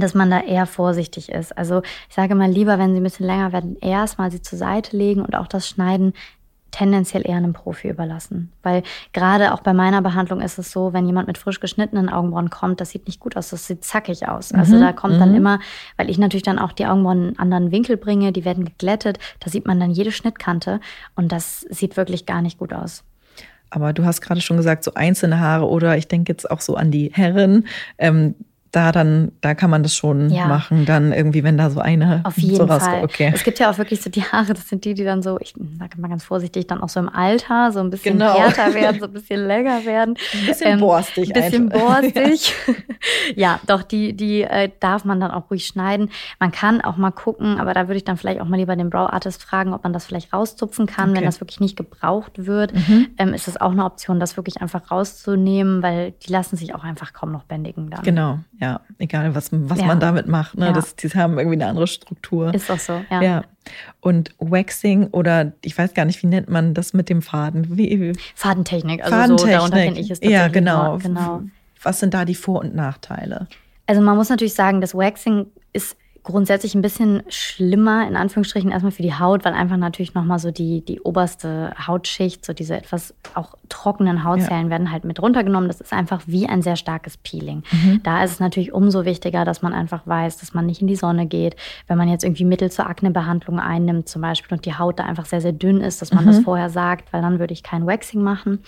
dass 0.00 0.14
man 0.14 0.30
da 0.30 0.40
eher 0.40 0.66
vorsichtig 0.66 1.30
ist. 1.30 1.56
Also 1.56 1.82
ich 2.08 2.14
sage 2.14 2.34
mal 2.34 2.50
lieber, 2.50 2.78
wenn 2.78 2.92
sie 2.92 3.00
ein 3.00 3.04
bisschen 3.04 3.26
länger 3.26 3.52
werden, 3.52 3.76
erstmal 3.80 4.30
sie 4.30 4.42
zur 4.42 4.58
Seite 4.58 4.96
legen 4.96 5.22
und 5.22 5.36
auch 5.36 5.46
das 5.46 5.68
Schneiden 5.68 6.12
tendenziell 6.70 7.26
eher 7.26 7.36
einem 7.36 7.52
Profi 7.52 7.88
überlassen. 7.88 8.52
Weil 8.62 8.82
gerade 9.12 9.54
auch 9.54 9.60
bei 9.60 9.72
meiner 9.72 10.02
Behandlung 10.02 10.40
ist 10.40 10.58
es 10.58 10.70
so, 10.70 10.92
wenn 10.92 11.06
jemand 11.06 11.26
mit 11.26 11.38
frisch 11.38 11.60
geschnittenen 11.60 12.08
Augenbrauen 12.08 12.50
kommt, 12.50 12.80
das 12.80 12.90
sieht 12.90 13.06
nicht 13.06 13.20
gut 13.20 13.36
aus, 13.36 13.50
das 13.50 13.66
sieht 13.66 13.84
zackig 13.84 14.28
aus. 14.28 14.52
Also 14.52 14.76
mhm. 14.76 14.80
da 14.80 14.92
kommt 14.92 15.14
mhm. 15.14 15.20
dann 15.20 15.34
immer, 15.34 15.60
weil 15.96 16.10
ich 16.10 16.18
natürlich 16.18 16.42
dann 16.42 16.58
auch 16.58 16.72
die 16.72 16.86
Augenbrauen 16.86 17.18
in 17.18 17.26
einen 17.28 17.38
anderen 17.38 17.72
Winkel 17.72 17.96
bringe, 17.96 18.32
die 18.32 18.44
werden 18.44 18.64
geglättet, 18.64 19.18
da 19.40 19.50
sieht 19.50 19.66
man 19.66 19.80
dann 19.80 19.90
jede 19.90 20.12
Schnittkante 20.12 20.80
und 21.16 21.32
das 21.32 21.60
sieht 21.62 21.96
wirklich 21.96 22.26
gar 22.26 22.42
nicht 22.42 22.58
gut 22.58 22.72
aus. 22.72 23.04
Aber 23.70 23.92
du 23.92 24.04
hast 24.04 24.20
gerade 24.20 24.40
schon 24.40 24.56
gesagt, 24.56 24.84
so 24.84 24.94
einzelne 24.94 25.40
Haare 25.40 25.68
oder 25.68 25.96
ich 25.96 26.08
denke 26.08 26.32
jetzt 26.32 26.50
auch 26.50 26.60
so 26.60 26.74
an 26.74 26.90
die 26.90 27.10
Herren. 27.12 27.66
Ähm, 27.98 28.34
da 28.70 28.92
dann, 28.92 29.32
da 29.40 29.54
kann 29.54 29.70
man 29.70 29.82
das 29.82 29.94
schon 29.94 30.30
ja. 30.30 30.46
machen, 30.46 30.86
dann 30.86 31.12
irgendwie, 31.12 31.42
wenn 31.42 31.58
da 31.58 31.70
so 31.70 31.80
eine 31.80 32.20
Auf 32.24 32.38
jeden 32.38 32.56
so 32.56 32.66
Fall. 32.66 33.02
Okay. 33.02 33.32
Es 33.34 33.42
gibt 33.42 33.58
ja 33.58 33.70
auch 33.70 33.78
wirklich 33.78 34.00
so 34.00 34.10
die 34.10 34.22
Haare, 34.22 34.54
das 34.54 34.68
sind 34.68 34.84
die, 34.84 34.94
die 34.94 35.04
dann 35.04 35.22
so, 35.22 35.38
ich 35.40 35.54
sage 35.78 36.00
mal 36.00 36.08
ganz 36.08 36.24
vorsichtig, 36.24 36.66
dann 36.68 36.80
auch 36.80 36.88
so 36.88 37.00
im 37.00 37.08
Alter 37.08 37.72
so 37.72 37.80
ein 37.80 37.90
bisschen 37.90 38.18
genau. 38.18 38.38
härter 38.38 38.74
werden, 38.74 39.00
so 39.00 39.06
ein 39.06 39.12
bisschen 39.12 39.46
länger 39.46 39.84
werden. 39.84 40.14
Ein 40.34 40.46
bisschen 40.46 40.74
ähm, 40.74 40.80
borstig. 40.80 41.34
Ein 41.34 41.42
bisschen 41.42 41.72
einfach. 41.72 42.00
borstig. 42.02 42.54
ja. 43.34 43.48
ja, 43.48 43.60
doch, 43.66 43.82
die, 43.82 44.14
die 44.14 44.42
äh, 44.42 44.70
darf 44.80 45.04
man 45.04 45.20
dann 45.20 45.30
auch 45.30 45.50
ruhig 45.50 45.66
schneiden. 45.66 46.10
Man 46.38 46.52
kann 46.52 46.80
auch 46.80 46.96
mal 46.96 47.10
gucken, 47.10 47.58
aber 47.58 47.72
da 47.74 47.88
würde 47.88 47.96
ich 47.96 48.04
dann 48.04 48.16
vielleicht 48.16 48.40
auch 48.40 48.46
mal 48.46 48.56
lieber 48.56 48.76
den 48.76 48.90
Brow 48.90 49.08
Artist 49.10 49.42
fragen, 49.42 49.72
ob 49.72 49.84
man 49.84 49.92
das 49.92 50.04
vielleicht 50.04 50.32
rauszupfen 50.32 50.86
kann, 50.86 51.10
okay. 51.10 51.18
wenn 51.18 51.24
das 51.24 51.40
wirklich 51.40 51.60
nicht 51.60 51.76
gebraucht 51.76 52.46
wird. 52.46 52.74
Mhm. 52.74 53.08
Ähm, 53.16 53.34
ist 53.34 53.48
das 53.48 53.60
auch 53.60 53.72
eine 53.72 53.84
Option, 53.84 54.20
das 54.20 54.36
wirklich 54.36 54.60
einfach 54.60 54.90
rauszunehmen, 54.90 55.82
weil 55.82 56.12
die 56.12 56.30
lassen 56.30 56.56
sich 56.56 56.74
auch 56.74 56.84
einfach 56.84 57.12
kaum 57.12 57.32
noch 57.32 57.44
bändigen 57.44 57.90
dann. 57.90 58.02
Genau. 58.02 58.38
Ja, 58.60 58.80
egal 58.98 59.34
was, 59.34 59.50
was 59.52 59.78
ja. 59.78 59.86
man 59.86 60.00
damit 60.00 60.26
macht. 60.26 60.56
Ne? 60.56 60.66
Ja. 60.66 60.72
Das, 60.72 60.96
die 60.96 61.08
haben 61.10 61.38
irgendwie 61.38 61.56
eine 61.56 61.66
andere 61.66 61.86
Struktur. 61.86 62.52
Ist 62.52 62.70
auch 62.70 62.78
so, 62.78 63.00
ja. 63.10 63.22
ja. 63.22 63.42
Und 64.00 64.34
Waxing 64.38 65.08
oder 65.08 65.52
ich 65.62 65.76
weiß 65.78 65.94
gar 65.94 66.04
nicht, 66.04 66.22
wie 66.22 66.26
nennt 66.26 66.48
man 66.48 66.74
das 66.74 66.92
mit 66.92 67.08
dem 67.08 67.22
Faden? 67.22 67.76
Wie, 67.76 68.12
Fadentechnik, 68.34 69.04
also 69.04 69.14
Fadentechnik. 69.14 69.40
so 69.40 69.58
darunter 69.58 69.78
kenne 69.78 70.00
ich 70.00 70.10
es 70.10 70.20
Ja, 70.22 70.48
genau. 70.48 70.98
genau. 70.98 71.42
Was 71.82 72.00
sind 72.00 72.14
da 72.14 72.24
die 72.24 72.34
Vor- 72.34 72.60
und 72.60 72.74
Nachteile? 72.74 73.46
Also 73.86 74.00
man 74.00 74.16
muss 74.16 74.28
natürlich 74.28 74.54
sagen, 74.54 74.80
das 74.80 74.94
Waxing 74.94 75.46
ist 75.72 75.96
grundsätzlich 76.22 76.74
ein 76.74 76.82
bisschen 76.82 77.22
schlimmer, 77.28 78.06
in 78.06 78.16
Anführungsstrichen, 78.16 78.70
erstmal 78.70 78.92
für 78.92 79.02
die 79.02 79.14
Haut, 79.14 79.44
weil 79.44 79.54
einfach 79.54 79.76
natürlich 79.76 80.14
nochmal 80.14 80.38
so 80.38 80.50
die, 80.50 80.84
die 80.84 81.00
oberste 81.00 81.72
Hautschicht, 81.86 82.44
so 82.44 82.52
diese 82.52 82.76
etwas 82.76 83.14
auch 83.34 83.54
trockenen 83.68 84.24
Hautzellen 84.24 84.66
ja. 84.66 84.70
werden 84.70 84.92
halt 84.92 85.04
mit 85.04 85.22
runtergenommen. 85.22 85.68
Das 85.68 85.80
ist 85.80 85.92
einfach 85.92 86.22
wie 86.26 86.46
ein 86.48 86.62
sehr 86.62 86.76
starkes 86.76 87.16
Peeling. 87.16 87.62
Mhm. 87.70 88.00
Da 88.02 88.22
ist 88.24 88.32
es 88.32 88.40
natürlich 88.40 88.72
umso 88.72 89.04
wichtiger, 89.04 89.44
dass 89.44 89.62
man 89.62 89.72
einfach 89.72 90.06
weiß, 90.06 90.38
dass 90.38 90.54
man 90.54 90.66
nicht 90.66 90.82
in 90.82 90.86
die 90.86 90.96
Sonne 90.96 91.26
geht. 91.26 91.56
Wenn 91.86 91.98
man 91.98 92.08
jetzt 92.08 92.24
irgendwie 92.24 92.44
Mittel 92.44 92.70
zur 92.70 92.86
Aknebehandlung 92.86 93.58
einnimmt 93.58 94.08
zum 94.08 94.22
Beispiel 94.22 94.56
und 94.56 94.66
die 94.66 94.74
Haut 94.74 94.98
da 94.98 95.04
einfach 95.04 95.26
sehr, 95.26 95.40
sehr 95.40 95.52
dünn 95.52 95.80
ist, 95.80 96.02
dass 96.02 96.12
man 96.12 96.24
mhm. 96.24 96.28
das 96.28 96.38
vorher 96.40 96.70
sagt, 96.70 97.12
weil 97.12 97.22
dann 97.22 97.38
würde 97.38 97.52
ich 97.52 97.62
kein 97.62 97.86
Waxing 97.86 98.22
machen. 98.22 98.60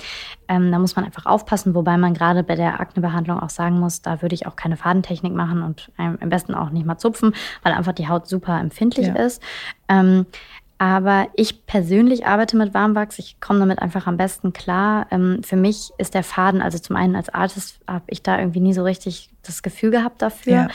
Ähm, 0.48 0.72
da 0.72 0.78
muss 0.78 0.96
man 0.96 1.04
einfach 1.04 1.26
aufpassen, 1.26 1.74
wobei 1.74 1.96
man 1.96 2.14
gerade 2.14 2.42
bei 2.42 2.56
der 2.56 2.80
Aknebehandlung 2.80 3.38
auch 3.38 3.50
sagen 3.50 3.78
muss, 3.78 4.02
da 4.02 4.22
würde 4.22 4.34
ich 4.34 4.46
auch 4.46 4.56
keine 4.56 4.76
Fadentechnik 4.76 5.34
machen 5.34 5.62
und 5.62 5.90
ähm, 5.98 6.18
am 6.20 6.28
besten 6.28 6.54
auch 6.54 6.70
nicht 6.70 6.86
mal 6.86 6.98
zupfen, 6.98 7.34
weil 7.62 7.72
einfach 7.72 7.92
die 7.92 8.08
Haut 8.08 8.28
super 8.28 8.58
empfindlich 8.60 9.08
ja. 9.08 9.14
ist. 9.14 9.42
Ähm, 9.88 10.26
aber 10.80 11.28
ich 11.34 11.66
persönlich 11.66 12.24
arbeite 12.24 12.56
mit 12.56 12.72
Warmwachs. 12.72 13.18
Ich 13.18 13.38
komme 13.38 13.58
damit 13.58 13.80
einfach 13.80 14.06
am 14.06 14.16
besten 14.16 14.54
klar. 14.54 15.06
Ähm, 15.10 15.42
für 15.44 15.56
mich 15.56 15.90
ist 15.98 16.14
der 16.14 16.22
Faden, 16.24 16.62
also 16.62 16.78
zum 16.78 16.96
einen 16.96 17.16
als 17.16 17.28
Artist 17.28 17.80
habe 17.86 18.04
ich 18.06 18.22
da 18.22 18.38
irgendwie 18.38 18.60
nie 18.60 18.72
so 18.72 18.82
richtig 18.82 19.28
das 19.42 19.62
Gefühl 19.62 19.90
gehabt 19.90 20.22
dafür. 20.22 20.54
Ja. 20.54 20.68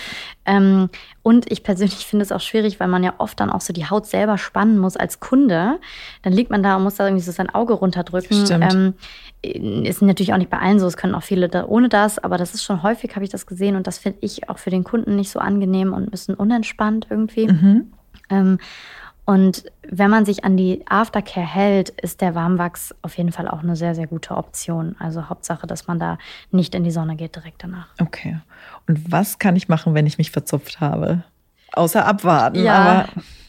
Ähm, 0.46 0.90
und 1.24 1.52
ich 1.52 1.64
persönlich 1.64 1.96
finde 2.06 2.22
es 2.22 2.32
auch 2.32 2.40
schwierig, 2.40 2.80
weil 2.80 2.88
man 2.88 3.04
ja 3.04 3.16
oft 3.18 3.40
dann 3.40 3.50
auch 3.50 3.62
so 3.62 3.74
die 3.74 3.90
Haut 3.90 4.06
selber 4.06 4.38
spannen 4.38 4.78
muss 4.78 4.96
als 4.96 5.20
Kunde. 5.20 5.80
Dann 6.22 6.34
liegt 6.34 6.52
man 6.52 6.62
da 6.62 6.76
und 6.76 6.84
muss 6.84 6.98
da 6.98 7.08
irgendwie 7.08 7.24
so 7.24 7.32
sein 7.32 7.50
Auge 7.50 7.74
runterdrücken. 7.74 8.46
Ähm, 8.62 8.94
ist 9.42 10.02
natürlich 10.02 10.34
auch 10.34 10.38
nicht 10.38 10.50
bei 10.50 10.60
allen 10.60 10.80
so. 10.80 10.88
Es 10.88 10.98
können 10.98 11.16
auch 11.16 11.24
viele 11.24 11.50
da 11.50 11.66
ohne 11.66 11.90
das, 11.90 12.20
aber 12.20 12.38
das 12.38 12.54
ist 12.54 12.64
schon 12.64 12.84
häufig, 12.84 13.16
habe 13.16 13.24
ich 13.24 13.32
das 13.32 13.46
gesehen. 13.46 13.76
Und 13.76 13.88
das 13.88 13.98
finde 13.98 14.20
ich 14.22 14.50
auch 14.50 14.58
für 14.58 14.70
den 14.70 14.84
Kunden 14.84 15.16
nicht 15.16 15.30
so 15.30 15.40
angenehm 15.40 15.94
und 15.94 16.04
ein 16.04 16.12
bisschen 16.12 16.36
unentspannt 16.36 17.08
irgendwie. 17.10 17.48
Mhm. 17.48 17.92
Ähm, 18.30 18.58
und 19.26 19.66
wenn 19.82 20.12
man 20.12 20.24
sich 20.26 20.46
an 20.46 20.56
die 20.56 20.86
Aftercare 20.88 21.46
hält, 21.46 21.90
ist 21.90 22.22
der 22.22 22.36
Warmwachs 22.36 22.94
auf 23.02 23.18
jeden 23.18 23.32
Fall 23.32 23.48
auch 23.48 23.64
eine 23.64 23.76
sehr, 23.76 23.96
sehr 23.96 24.06
gute 24.06 24.38
Option. 24.38 24.96
Also 25.00 25.30
Hauptsache, 25.30 25.66
dass 25.66 25.88
man 25.88 26.00
da 26.00 26.20
nicht 26.52 26.76
in 26.76 26.84
die 26.84 26.92
Sonne 26.92 27.16
geht 27.16 27.36
direkt 27.36 27.64
danach. 27.64 27.88
Okay. 28.00 28.40
Und 28.88 29.12
was 29.12 29.40
kann 29.40 29.56
ich 29.56 29.68
machen, 29.68 29.96
wenn 29.96 30.06
ich 30.06 30.20
mich 30.20 30.30
verzupft 30.30 30.80
habe? 30.80 31.24
Außer 31.76 32.06
abwarten. 32.06 32.64
Ja, 32.64 32.74
aber 32.76 33.06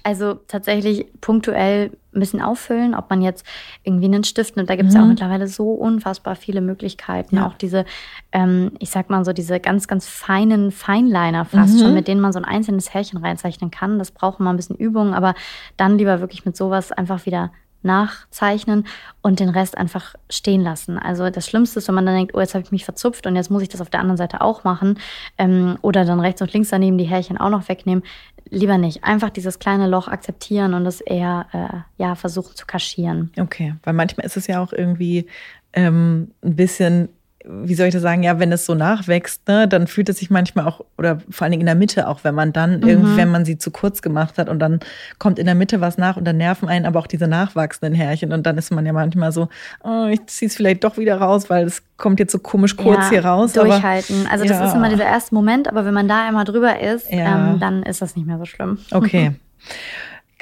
also 0.07 0.35
tatsächlich 0.35 1.07
punktuell 1.21 1.91
ein 2.15 2.21
bisschen 2.21 2.41
auffüllen, 2.41 2.95
ob 2.95 3.11
man 3.11 3.23
jetzt 3.23 3.45
irgendwie 3.83 4.05
einen 4.05 4.23
Stift 4.23 4.55
nimmt. 4.57 4.71
Da 4.71 4.77
gibt 4.77 4.89
es 4.89 4.95
mhm. 4.95 4.99
ja 4.99 5.03
auch 5.03 5.07
mhm. 5.07 5.11
mittlerweile 5.11 5.49
so 5.49 5.73
unfassbar 5.73 6.37
viele 6.37 6.61
Möglichkeiten. 6.61 7.37
Ja. 7.37 7.47
Auch 7.49 7.55
diese, 7.55 7.85
ähm, 8.31 8.71
ich 8.79 8.91
sag 8.91 9.11
mal 9.11 9.25
so, 9.25 9.33
diese 9.33 9.59
ganz, 9.59 9.89
ganz 9.89 10.07
feinen 10.07 10.71
Feinliner 10.71 11.45
fast 11.45 11.75
mhm. 11.75 11.81
schon, 11.81 11.95
mit 11.95 12.07
denen 12.07 12.21
man 12.21 12.33
so 12.33 12.39
ein 12.39 12.45
einzelnes 12.45 12.95
Härchen 12.95 13.19
reinzeichnen 13.19 13.73
kann. 13.73 13.99
Das 13.99 14.13
braucht 14.13 14.39
mal 14.39 14.51
ein 14.51 14.57
bisschen 14.57 14.77
Übung, 14.77 15.13
aber 15.13 15.35
dann 15.77 15.99
lieber 15.99 16.21
wirklich 16.21 16.45
mit 16.45 16.57
sowas 16.57 16.93
einfach 16.93 17.27
wieder 17.27 17.51
nachzeichnen 17.87 18.87
und 19.23 19.41
den 19.41 19.49
Rest 19.49 19.79
einfach 19.79 20.15
stehen 20.29 20.61
lassen. 20.61 20.99
Also 20.99 21.31
das 21.31 21.47
Schlimmste 21.47 21.79
ist, 21.79 21.89
wenn 21.89 21.95
man 21.95 22.05
dann 22.05 22.17
denkt, 22.17 22.35
oh, 22.35 22.41
jetzt 22.41 22.55
habe 22.55 22.65
ich 22.65 22.73
mich 22.73 22.85
verzupft 22.85 23.27
und 23.27 23.37
jetzt 23.37 23.51
muss 23.51 23.63
ich 23.63 23.69
das 23.69 23.81
auf 23.81 23.91
der 23.91 24.01
anderen 24.01 24.19
Seite 24.19 24.43
auch 24.43 24.65
machen 24.65 24.99
ähm, 25.39 25.79
oder 25.83 26.05
dann 26.05 26.21
rechts 26.21 26.43
und 26.43 26.53
links 26.53 26.69
daneben 26.69 26.99
die 26.99 27.05
Härchen 27.05 27.39
auch 27.39 27.51
noch 27.51 27.69
wegnehmen 27.69 28.03
lieber 28.51 28.79
nicht. 28.79 29.05
Einfach 29.05 29.31
dieses 29.31 29.59
kleine 29.59 29.87
Loch 29.87 30.09
akzeptieren 30.09 30.75
und 30.75 30.87
es 30.87 31.01
eher 31.01 31.47
äh, 31.53 32.03
ja, 32.03 32.15
versuchen 32.15 32.55
zu 32.55 32.67
kaschieren. 32.67 33.33
Okay, 33.39 33.75
weil 33.83 33.95
manchmal 33.95 34.27
ist 34.27 34.37
es 34.37 34.47
ja 34.47 34.63
auch 34.63 34.73
irgendwie 34.73 35.27
ähm, 35.73 36.31
ein 36.43 36.57
bisschen 36.57 37.09
wie 37.49 37.75
soll 37.75 37.87
ich 37.87 37.93
das 37.93 38.03
sagen, 38.03 38.23
ja, 38.23 38.39
wenn 38.39 38.51
es 38.51 38.67
so 38.67 38.75
nachwächst, 38.75 39.47
ne, 39.47 39.69
dann 39.69 39.87
fühlt 39.87 40.09
es 40.09 40.19
sich 40.19 40.31
manchmal 40.31 40.67
auch, 40.67 40.85
oder 40.99 41.19
vor 41.31 41.45
allen 41.45 41.53
Dingen 41.53 41.61
in 41.61 41.67
der 41.67 41.75
Mitte 41.75 42.09
auch, 42.09 42.25
wenn 42.25 42.35
man 42.35 42.53
dann 42.53 42.81
mhm. 42.81 42.89
irgendwie, 42.89 43.17
wenn 43.17 43.31
man 43.31 43.45
sie 43.45 43.57
zu 43.57 43.71
kurz 43.71 44.03
gemacht 44.03 44.39
hat 44.39 44.49
und 44.49 44.59
dann 44.59 44.81
kommt 45.19 45.39
in 45.39 45.47
der 45.47 45.55
Mitte 45.55 45.81
was 45.81 45.97
nach 45.99 46.17
und 46.17 46.25
dann 46.25 46.37
nerven 46.37 46.69
einen 46.69 46.87
aber 46.87 46.99
auch 46.99 47.07
diese 47.07 47.29
nachwachsenden 47.29 47.95
Härchen 47.95 48.33
und 48.33 48.45
dann 48.47 48.59
ist 48.59 48.73
man 48.73 48.85
ja 48.85 48.93
manchmal 48.93 49.33
so, 49.33 49.49
oh, 49.85 50.07
ich 50.11 50.27
ziehe 50.27 50.49
es 50.49 50.57
vielleicht 50.57 50.85
doch 50.85 50.99
wieder 50.99 51.19
raus, 51.19 51.49
weil 51.49 51.67
es 51.67 51.83
kommt 51.97 52.19
jetzt 52.19 52.33
so 52.33 52.39
komisch 52.39 52.77
kurz 52.77 53.05
ja, 53.05 53.11
hier 53.11 53.25
raus. 53.25 53.53
Durchhalten. 53.53 54.23
Aber, 54.23 54.33
also 54.33 54.45
das 54.45 54.59
ja. 54.59 54.67
ist 54.67 54.75
immer 54.75 54.89
dieser 54.89 55.07
erste 55.07 55.35
Moment, 55.35 55.69
aber 55.69 55.85
wenn 55.85 55.95
man 55.95 56.09
da 56.09 56.27
einmal 56.27 56.45
drüber 56.45 56.81
ist, 56.81 57.11
ja. 57.11 57.53
ähm, 57.53 57.61
dann 57.61 57.83
ist 57.85 58.03
das 58.03 58.17
nicht 58.17 58.27
mehr 58.27 58.39
so 58.39 58.45
schlimm. 58.45 58.79
Okay. 58.91 59.33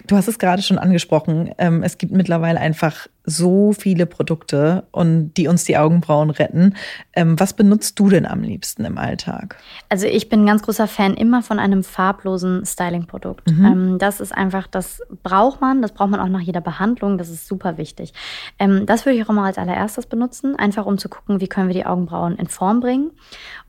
Du 0.08 0.16
hast 0.16 0.26
es 0.26 0.40
gerade 0.40 0.61
schon 0.61 0.76
angesprochen. 0.76 1.54
Ähm, 1.56 1.84
es 1.84 1.99
gibt 1.99 2.12
mittlerweile 2.12 2.58
einfach 2.58 3.06
so 3.25 3.73
viele 3.73 4.07
Produkte 4.07 4.85
und 4.90 5.35
die 5.35 5.49
uns 5.49 5.64
die 5.64 5.78
Augenbrauen 5.78 6.31
retten. 6.31 6.75
Ähm, 7.14 7.38
was 7.40 7.54
benutzt 7.54 7.99
du 7.99 8.09
denn 8.09 8.26
am 8.26 8.43
liebsten 8.43 8.85
im 8.85 8.99
Alltag? 8.99 9.57
Also 9.88 10.07
ich 10.07 10.28
bin 10.28 10.43
ein 10.43 10.47
ganz 10.47 10.62
großer 10.62 10.87
Fan 10.87 11.14
immer 11.14 11.43
von 11.43 11.59
einem 11.59 11.85
farblosen 11.85 12.66
Styling-Produkt. 12.66 13.50
Mhm. 13.50 13.64
Ähm, 13.64 13.99
das 13.99 14.21
ist 14.21 14.33
einfach, 14.33 14.66
das 14.66 15.00
braucht 15.23 15.61
man, 15.61 15.81
das 15.81 15.93
braucht 15.93 16.11
man 16.11 16.21
auch 16.21 16.28
nach 16.28 16.40
jeder 16.40 16.61
Behandlung, 16.61 17.19
das 17.19 17.31
ist 17.31 17.49
super 17.49 17.78
wichtig. 17.78 18.12
das 18.59 19.07
würde 19.07 19.16
ich 19.16 19.25
auch 19.25 19.31
immer 19.31 19.45
als 19.45 19.59
allererstes 19.59 20.07
benutzen, 20.07 20.57
einfach 20.57 20.87
um 20.87 20.99
zu 20.99 21.09
gucken, 21.09 21.40
wie 21.40 21.49
können 21.49 21.69
wir 21.69 21.75
die 21.75 21.87
Augenbrauen 21.87 22.37
in 22.37 22.47
Form 22.49 22.81
bringen. 22.81 23.11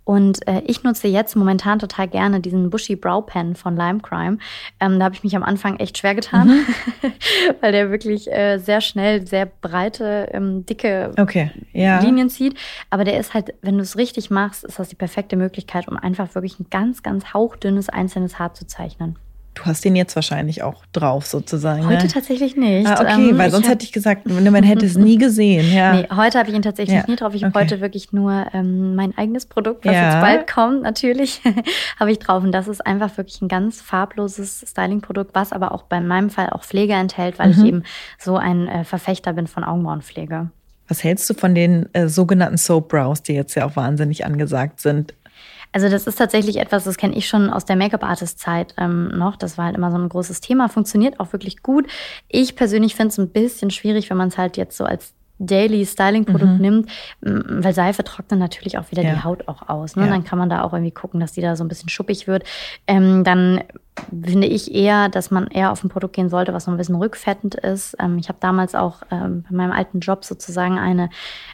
Und 0.05 0.47
äh, 0.47 0.62
ich 0.67 0.83
nutze 0.83 1.07
jetzt 1.07 1.35
momentan 1.35 1.79
total 1.79 2.07
gerne 2.07 2.39
diesen 2.39 2.69
Bushy 2.69 2.95
Brow 2.95 3.25
Pen 3.25 3.55
von 3.55 3.75
Lime 3.75 4.00
Crime. 4.01 4.38
Ähm, 4.79 5.00
da 5.00 5.05
habe 5.05 5.15
ich 5.15 5.24
mich 5.24 5.35
am 5.35 5.43
Anfang 5.43 5.77
echt 5.77 5.97
schwer 5.97 6.13
getan, 6.13 6.47
mhm. 6.47 7.12
weil 7.62 7.71
der 7.71 7.89
wirklich 7.89 8.31
äh, 8.31 8.59
sehr 8.59 8.81
schnell 8.81 9.25
sehr 9.27 9.44
breite, 9.45 10.29
ähm, 10.31 10.65
dicke 10.65 11.11
okay. 11.19 11.51
ja. 11.73 11.99
Linien 11.99 12.29
zieht. 12.29 12.57
Aber 12.89 13.03
der 13.03 13.19
ist 13.19 13.33
halt, 13.33 13.53
wenn 13.61 13.75
du 13.75 13.81
es 13.81 13.97
richtig 13.97 14.29
machst, 14.29 14.63
ist 14.63 14.79
das 14.79 14.89
die 14.89 14.95
perfekte 14.95 15.35
Möglichkeit, 15.35 15.87
um 15.87 15.97
einfach 15.97 16.35
wirklich 16.35 16.59
ein 16.59 16.67
ganz, 16.69 17.03
ganz 17.03 17.33
hauchdünnes 17.33 17.89
einzelnes 17.89 18.39
Haar 18.39 18.53
zu 18.53 18.67
zeichnen. 18.67 19.17
Du 19.55 19.63
hast 19.65 19.85
den 19.85 19.95
jetzt 19.95 20.15
wahrscheinlich 20.15 20.63
auch 20.63 20.85
drauf, 20.91 21.25
sozusagen. 21.25 21.85
Heute 21.88 22.03
ne? 22.03 22.07
tatsächlich 22.09 22.57
nicht. 22.57 22.88
Ah, 22.88 23.01
okay, 23.01 23.29
ähm, 23.29 23.38
weil 23.38 23.50
sonst 23.50 23.69
hätte 23.69 23.85
ich 23.85 23.93
gesagt, 23.93 24.27
man 24.27 24.63
hätte 24.63 24.85
es 24.85 24.97
nie 24.97 25.17
gesehen. 25.17 25.74
Ja. 25.74 25.93
Nee, 25.93 26.07
heute 26.13 26.38
habe 26.38 26.50
ich 26.50 26.55
ihn 26.55 26.62
tatsächlich 26.62 26.97
ja. 26.97 27.05
nie 27.07 27.15
drauf. 27.15 27.33
Ich 27.33 27.43
habe 27.43 27.57
okay. 27.57 27.65
heute 27.65 27.81
wirklich 27.81 28.12
nur 28.12 28.47
ähm, 28.53 28.95
mein 28.95 29.17
eigenes 29.17 29.45
Produkt, 29.45 29.85
was 29.85 29.93
ja. 29.93 30.12
jetzt 30.12 30.21
bald 30.21 30.47
kommt, 30.47 30.83
natürlich, 30.83 31.41
habe 32.00 32.12
ich 32.12 32.19
drauf. 32.19 32.43
Und 32.43 32.51
das 32.51 32.67
ist 32.67 32.85
einfach 32.85 33.15
wirklich 33.17 33.41
ein 33.41 33.47
ganz 33.47 33.81
farbloses 33.81 34.65
Styling-Produkt, 34.67 35.33
was 35.33 35.53
aber 35.53 35.71
auch 35.71 35.83
bei 35.83 36.01
meinem 36.01 36.29
Fall 36.29 36.50
auch 36.50 36.63
Pflege 36.63 36.93
enthält, 36.93 37.39
weil 37.39 37.47
mhm. 37.47 37.53
ich 37.53 37.65
eben 37.65 37.83
so 38.19 38.35
ein 38.38 38.67
äh, 38.67 38.83
Verfechter 38.83 39.33
bin 39.33 39.47
von 39.47 39.63
Augenbrauenpflege. 39.63 40.50
Was 40.88 41.03
hältst 41.03 41.29
du 41.29 41.33
von 41.33 41.55
den 41.55 41.88
äh, 41.93 42.07
sogenannten 42.07 42.57
Soap 42.57 42.89
Brows, 42.89 43.24
die 43.24 43.33
jetzt 43.33 43.55
ja 43.55 43.65
auch 43.65 43.75
wahnsinnig 43.75 44.25
angesagt 44.25 44.81
sind? 44.81 45.13
Also 45.75 45.89
das 45.89 46.08
ist 46.08 46.15
tatsächlich 46.15 46.55
etwas, 46.55 46.86
das 46.86 46.96
kenne 46.96 47.17
ich 47.17 47.27
schon 47.27 47.50
aus 47.50 47.65
der 47.65 47.75
Make-up-Artist-Zeit 47.75 48.75
ähm, 48.77 49.10
noch. 49.10 49.36
Das 49.36 49.58
war 49.58 49.65
halt 49.65 49.75
immer 49.75 49.91
so 49.91 49.98
ein 49.98 50.08
großes 50.08 50.39
Thema. 50.39 50.70
Funktioniert 50.70 51.20
auch 51.20 51.34
wirklich 51.34 51.63
gut. 51.63 51.86
Ich 52.29 52.55
persönlich 52.55 52.96
finde 52.96 53.10
es 53.10 53.17
ein 53.17 53.27
bisschen 53.27 53.72
schwierig, 53.72 54.10
wenn 54.10 54.15
man 54.15 54.29
es 54.29 54.38
halt 54.38 54.55
jetzt 54.55 54.77
so 54.77 54.86
als 54.86 55.13
Daily 55.39 55.85
Styling 55.85 56.25
Produkt 56.25 56.53
mhm. 56.53 56.61
nimmt, 56.61 56.89
weil 57.21 57.73
Seife 57.73 58.03
trocknet 58.03 58.39
natürlich 58.39 58.77
auch 58.77 58.91
wieder 58.91 59.03
ja. 59.03 59.13
die 59.13 59.23
Haut 59.23 59.47
auch 59.47 59.67
aus. 59.67 59.95
Ne? 59.95 60.03
Ja. 60.03 60.09
Dann 60.09 60.23
kann 60.23 60.39
man 60.39 60.49
da 60.49 60.63
auch 60.63 60.73
irgendwie 60.73 60.91
gucken, 60.91 61.19
dass 61.19 61.33
die 61.33 61.41
da 61.41 61.55
so 61.55 61.63
ein 61.63 61.67
bisschen 61.67 61.89
schuppig 61.89 62.27
wird. 62.27 62.43
Ähm, 62.87 63.23
dann 63.23 63.61
finde 64.23 64.47
ich 64.47 64.73
eher, 64.73 65.09
dass 65.09 65.31
man 65.31 65.47
eher 65.47 65.71
auf 65.71 65.83
ein 65.83 65.89
Produkt 65.89 66.15
gehen 66.15 66.29
sollte, 66.29 66.53
was 66.53 66.65
so 66.65 66.71
ein 66.71 66.77
bisschen 66.77 66.95
rückfettend 66.95 67.55
ist. 67.55 67.95
Ähm, 67.99 68.17
ich 68.17 68.27
habe 68.29 68.37
damals 68.41 68.75
auch 68.75 69.01
ähm, 69.11 69.45
bei 69.49 69.55
meinem 69.55 69.71
alten 69.71 69.99
Job 69.99 70.25
sozusagen 70.25 70.77
eine 70.77 71.09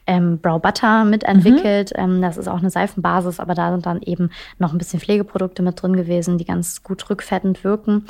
ähm, 0.08 0.40
Brow 0.40 0.62
Butter 0.62 1.06
mitentwickelt. 1.06 1.92
Mhm. 1.96 2.04
Ähm, 2.04 2.22
das 2.22 2.38
ist 2.38 2.48
auch 2.48 2.60
eine 2.60 2.70
Seifenbasis, 2.70 3.40
aber 3.40 3.54
da 3.54 3.72
sind 3.72 3.86
dann 3.86 4.02
eben 4.02 4.32
noch 4.58 4.74
ein 4.74 4.78
bisschen 4.78 5.00
Pflegeprodukte 5.00 5.62
mit 5.62 5.82
drin 5.82 5.96
gewesen, 5.96 6.38
die 6.38 6.46
ganz 6.46 6.84
gut 6.84 7.10
rückfettend 7.10 7.64
wirken. 7.64 8.06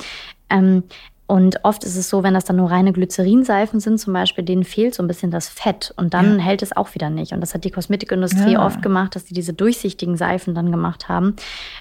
Und 1.32 1.60
oft 1.62 1.82
ist 1.82 1.96
es 1.96 2.10
so, 2.10 2.22
wenn 2.22 2.34
das 2.34 2.44
dann 2.44 2.56
nur 2.56 2.70
reine 2.70 2.92
Glycerinseifen 2.92 3.80
sind, 3.80 3.96
zum 3.96 4.12
Beispiel, 4.12 4.44
denen 4.44 4.64
fehlt 4.64 4.94
so 4.94 5.02
ein 5.02 5.06
bisschen 5.06 5.30
das 5.30 5.48
Fett 5.48 5.90
und 5.96 6.12
dann 6.12 6.36
ja. 6.36 6.44
hält 6.44 6.60
es 6.60 6.76
auch 6.76 6.94
wieder 6.94 7.08
nicht. 7.08 7.32
Und 7.32 7.40
das 7.40 7.54
hat 7.54 7.64
die 7.64 7.70
Kosmetikindustrie 7.70 8.52
ja. 8.52 8.66
oft 8.66 8.82
gemacht, 8.82 9.16
dass 9.16 9.24
die 9.24 9.32
diese 9.32 9.54
durchsichtigen 9.54 10.18
Seifen 10.18 10.54
dann 10.54 10.70
gemacht 10.70 11.08
haben, 11.08 11.36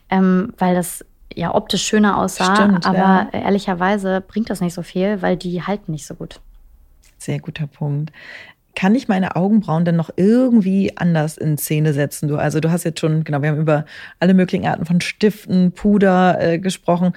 ähm, 0.09 0.53
weil 0.57 0.73
das 0.73 1.03
ja 1.35 1.53
optisch 1.53 1.83
schöner 1.83 2.17
aussah. 2.17 2.55
Stimmt, 2.55 2.85
aber 2.85 2.97
ja. 2.97 3.29
ehrlicherweise 3.33 4.21
bringt 4.25 4.49
das 4.49 4.61
nicht 4.61 4.73
so 4.73 4.83
viel, 4.83 5.21
weil 5.21 5.35
die 5.35 5.61
halten 5.61 5.91
nicht 5.91 6.07
so 6.07 6.15
gut. 6.15 6.39
Sehr 7.17 7.39
guter 7.39 7.67
Punkt 7.67 8.13
kann 8.73 8.95
ich 8.95 9.09
meine 9.09 9.35
Augenbrauen 9.35 9.83
denn 9.83 9.97
noch 9.97 10.11
irgendwie 10.15 10.95
anders 10.95 11.37
in 11.37 11.57
Szene 11.57 11.91
setzen? 11.91 12.29
Du, 12.29 12.37
also 12.37 12.61
du 12.61 12.71
hast 12.71 12.85
jetzt 12.85 13.01
schon, 13.01 13.25
genau, 13.25 13.41
wir 13.41 13.49
haben 13.49 13.59
über 13.59 13.83
alle 14.21 14.33
möglichen 14.33 14.65
Arten 14.65 14.85
von 14.85 15.01
Stiften, 15.01 15.73
Puder 15.73 16.39
äh, 16.39 16.57
gesprochen 16.57 17.11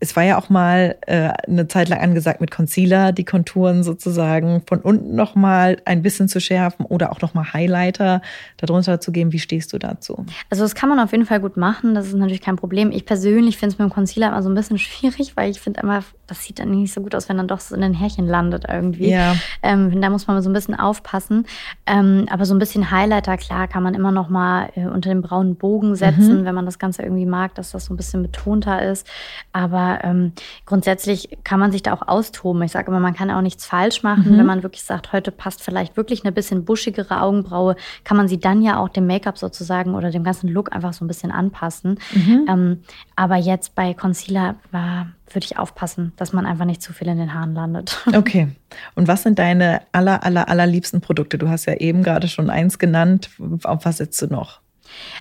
es 0.00 0.14
war 0.14 0.22
ja 0.22 0.38
auch 0.38 0.48
mal 0.48 0.96
äh, 1.06 1.30
eine 1.46 1.66
Zeit 1.66 1.88
lang 1.88 2.00
angesagt, 2.00 2.40
mit 2.40 2.50
Concealer 2.50 3.12
die 3.12 3.24
Konturen 3.24 3.82
sozusagen 3.82 4.62
von 4.66 4.80
unten 4.80 5.16
nochmal 5.16 5.78
ein 5.84 6.02
bisschen 6.02 6.28
zu 6.28 6.40
schärfen 6.40 6.84
oder 6.86 7.10
auch 7.10 7.20
nochmal 7.20 7.52
Highlighter 7.52 8.22
darunter 8.58 9.00
zu 9.00 9.10
geben. 9.10 9.32
Wie 9.32 9.38
stehst 9.40 9.72
du 9.72 9.78
dazu? 9.78 10.24
Also 10.50 10.62
das 10.62 10.74
kann 10.74 10.88
man 10.88 11.00
auf 11.00 11.12
jeden 11.12 11.26
Fall 11.26 11.40
gut 11.40 11.56
machen. 11.56 11.94
Das 11.94 12.06
ist 12.06 12.14
natürlich 12.14 12.40
kein 12.40 12.56
Problem. 12.56 12.92
Ich 12.92 13.06
persönlich 13.06 13.56
finde 13.56 13.74
es 13.74 13.78
mit 13.78 13.88
dem 13.88 13.92
Concealer 13.92 14.28
immer 14.28 14.42
so 14.42 14.48
ein 14.48 14.54
bisschen 14.54 14.78
schwierig, 14.78 15.36
weil 15.36 15.50
ich 15.50 15.60
finde 15.60 15.80
immer, 15.80 16.04
das 16.28 16.44
sieht 16.44 16.58
dann 16.58 16.70
nicht 16.70 16.92
so 16.92 17.00
gut 17.00 17.14
aus, 17.14 17.28
wenn 17.28 17.38
dann 17.38 17.48
doch 17.48 17.58
so 17.60 17.74
in 17.74 17.80
den 17.80 17.94
Härchen 17.94 18.26
landet 18.26 18.66
irgendwie. 18.68 19.10
Ja. 19.10 19.34
Ähm, 19.62 20.00
da 20.00 20.10
muss 20.10 20.26
man 20.26 20.40
so 20.42 20.50
ein 20.50 20.52
bisschen 20.52 20.78
aufpassen. 20.78 21.46
Ähm, 21.86 22.26
aber 22.30 22.44
so 22.44 22.54
ein 22.54 22.58
bisschen 22.58 22.90
Highlighter, 22.90 23.36
klar, 23.38 23.66
kann 23.66 23.82
man 23.82 23.94
immer 23.94 24.12
noch 24.12 24.28
mal 24.28 24.68
äh, 24.76 24.86
unter 24.86 25.08
den 25.08 25.22
braunen 25.22 25.56
Bogen 25.56 25.96
setzen, 25.96 26.40
mhm. 26.40 26.44
wenn 26.44 26.54
man 26.54 26.66
das 26.66 26.78
Ganze 26.78 27.02
irgendwie 27.02 27.26
mag, 27.26 27.54
dass 27.54 27.70
das 27.72 27.86
so 27.86 27.94
ein 27.94 27.96
bisschen 27.96 28.22
betonter 28.22 28.82
ist. 28.82 29.06
Aber 29.52 30.00
ähm, 30.02 30.32
grundsätzlich 30.66 31.38
kann 31.44 31.58
man 31.58 31.72
sich 31.72 31.82
da 31.82 31.94
auch 31.94 32.06
austoben. 32.06 32.62
Ich 32.62 32.72
sage 32.72 32.88
immer, 32.90 33.00
man 33.00 33.14
kann 33.14 33.30
auch 33.30 33.40
nichts 33.40 33.64
falsch 33.64 34.02
machen. 34.02 34.34
Mhm. 34.34 34.38
Wenn 34.38 34.46
man 34.46 34.62
wirklich 34.62 34.82
sagt, 34.82 35.12
heute 35.12 35.32
passt 35.32 35.62
vielleicht 35.62 35.96
wirklich 35.96 36.24
eine 36.24 36.32
bisschen 36.32 36.66
buschigere 36.66 37.22
Augenbraue, 37.22 37.74
kann 38.04 38.18
man 38.18 38.28
sie 38.28 38.38
dann 38.38 38.60
ja 38.60 38.78
auch 38.78 38.90
dem 38.90 39.06
Make-up 39.06 39.38
sozusagen 39.38 39.94
oder 39.94 40.10
dem 40.10 40.24
ganzen 40.24 40.48
Look 40.48 40.74
einfach 40.74 40.92
so 40.92 41.04
ein 41.04 41.08
bisschen 41.08 41.30
anpassen. 41.30 41.98
Mhm. 42.14 42.46
Ähm, 42.48 42.82
aber 43.16 43.36
jetzt 43.36 43.74
bei 43.74 43.94
Concealer 43.94 44.56
war 44.70 45.06
würde 45.34 45.44
ich 45.44 45.58
aufpassen, 45.58 46.12
dass 46.16 46.32
man 46.32 46.46
einfach 46.46 46.64
nicht 46.64 46.82
zu 46.82 46.92
viel 46.92 47.08
in 47.08 47.18
den 47.18 47.34
Haaren 47.34 47.54
landet. 47.54 47.98
Okay. 48.18 48.48
Und 48.94 49.06
was 49.06 49.22
sind 49.22 49.38
deine 49.38 49.82
aller, 49.92 50.24
aller, 50.24 50.48
allerliebsten 50.48 51.00
Produkte? 51.00 51.38
Du 51.38 51.48
hast 51.48 51.66
ja 51.66 51.74
eben 51.74 52.02
gerade 52.02 52.26
schon 52.26 52.50
eins 52.50 52.78
genannt. 52.78 53.30
Auf 53.62 53.84
was 53.84 53.98
setzt 53.98 54.20
du 54.22 54.26
noch? 54.26 54.60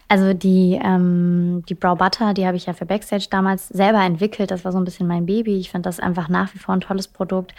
Also 0.08 0.34
die, 0.34 0.80
ähm, 0.82 1.64
die 1.68 1.76
Brow 1.76 1.98
Butter, 1.98 2.34
die 2.34 2.46
habe 2.46 2.58
ich 2.58 2.66
ja 2.66 2.74
für 2.74 2.86
Backstage 2.86 3.28
damals 3.30 3.68
selber 3.68 4.02
entwickelt. 4.04 4.52
Das 4.52 4.66
war 4.66 4.72
so 4.72 4.78
ein 4.78 4.86
bisschen 4.86 5.08
mein 5.08 5.26
Baby. 5.26 5.58
Ich 5.58 5.72
finde 5.72 5.88
das 5.88 6.00
einfach 6.00 6.30
nach 6.30 6.54
wie 6.54 6.60
vor 6.60 6.74
ein 6.74 6.82
tolles 6.82 7.08
Produkt. 7.08 7.54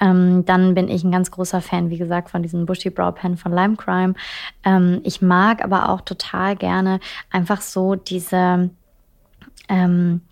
Ähm, 0.00 0.44
dann 0.44 0.74
bin 0.74 0.88
ich 0.88 1.04
ein 1.04 1.12
ganz 1.12 1.30
großer 1.30 1.60
Fan, 1.60 1.90
wie 1.90 1.98
gesagt, 1.98 2.30
von 2.30 2.42
diesem 2.42 2.66
Bushy 2.66 2.90
Brow 2.90 3.14
Pen 3.14 3.36
von 3.36 3.52
Lime 3.52 3.76
Crime. 3.76 4.14
Ähm, 4.64 5.00
ich 5.04 5.22
mag 5.22 5.62
aber 5.62 5.90
auch 5.90 6.00
total 6.00 6.56
gerne 6.56 7.00
einfach 7.30 7.60
so 7.60 7.94
diese 7.94 8.70
ähm, 9.68 10.22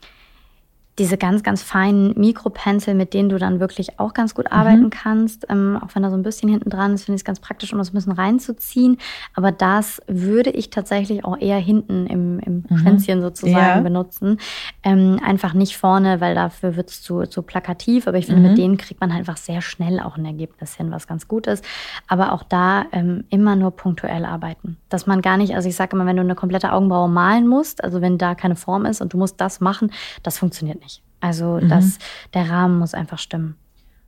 diese 0.98 1.16
ganz, 1.16 1.42
ganz 1.42 1.62
feinen 1.62 2.12
Mikropencil, 2.18 2.94
mit 2.94 3.14
denen 3.14 3.28
du 3.28 3.38
dann 3.38 3.60
wirklich 3.60 4.00
auch 4.00 4.14
ganz 4.14 4.34
gut 4.34 4.50
arbeiten 4.50 4.84
mhm. 4.84 4.90
kannst. 4.90 5.46
Ähm, 5.48 5.78
auch 5.82 5.94
wenn 5.94 6.02
da 6.02 6.10
so 6.10 6.16
ein 6.16 6.22
bisschen 6.22 6.48
hinten 6.48 6.70
dran 6.70 6.94
ist, 6.94 7.04
finde 7.04 7.16
ich 7.16 7.20
es 7.20 7.24
ganz 7.24 7.40
praktisch, 7.40 7.72
um 7.72 7.78
das 7.78 7.90
ein 7.90 7.94
bisschen 7.94 8.12
reinzuziehen. 8.12 8.98
Aber 9.34 9.52
das 9.52 10.02
würde 10.08 10.50
ich 10.50 10.70
tatsächlich 10.70 11.24
auch 11.24 11.38
eher 11.38 11.58
hinten 11.58 12.06
im, 12.06 12.40
im 12.40 12.64
mhm. 12.68 12.78
Schwänzchen 12.78 13.22
sozusagen 13.22 13.56
ja. 13.56 13.80
benutzen. 13.80 14.38
Ähm, 14.82 15.20
einfach 15.24 15.54
nicht 15.54 15.76
vorne, 15.76 16.20
weil 16.20 16.34
dafür 16.34 16.76
wird 16.76 16.90
es 16.90 17.02
zu, 17.02 17.22
zu 17.26 17.42
plakativ. 17.42 18.08
Aber 18.08 18.18
ich 18.18 18.26
finde, 18.26 18.42
mhm. 18.42 18.48
mit 18.48 18.58
denen 18.58 18.76
kriegt 18.76 19.00
man 19.00 19.12
halt 19.12 19.20
einfach 19.20 19.36
sehr 19.36 19.62
schnell 19.62 20.00
auch 20.00 20.16
ein 20.16 20.24
Ergebnis 20.24 20.74
hin, 20.74 20.90
was 20.90 21.06
ganz 21.06 21.28
gut 21.28 21.46
ist. 21.46 21.64
Aber 22.08 22.32
auch 22.32 22.42
da 22.42 22.86
ähm, 22.92 23.24
immer 23.30 23.54
nur 23.54 23.70
punktuell 23.70 24.24
arbeiten. 24.24 24.78
Dass 24.88 25.06
man 25.06 25.22
gar 25.22 25.36
nicht, 25.36 25.54
also 25.54 25.68
ich 25.68 25.76
sage 25.76 25.94
immer, 25.94 26.06
wenn 26.06 26.16
du 26.16 26.22
eine 26.22 26.34
komplette 26.34 26.72
Augenbraue 26.72 27.08
malen 27.08 27.46
musst, 27.46 27.84
also 27.84 28.00
wenn 28.00 28.18
da 28.18 28.34
keine 28.34 28.56
Form 28.56 28.84
ist 28.84 29.00
und 29.00 29.12
du 29.12 29.18
musst 29.18 29.40
das 29.40 29.60
machen, 29.60 29.92
das 30.22 30.38
funktioniert 30.38 30.80
nicht. 30.80 30.87
Also 31.20 31.58
mhm. 31.60 31.68
das, 31.68 31.98
der 32.34 32.50
Rahmen 32.50 32.78
muss 32.78 32.94
einfach 32.94 33.18
stimmen. 33.18 33.56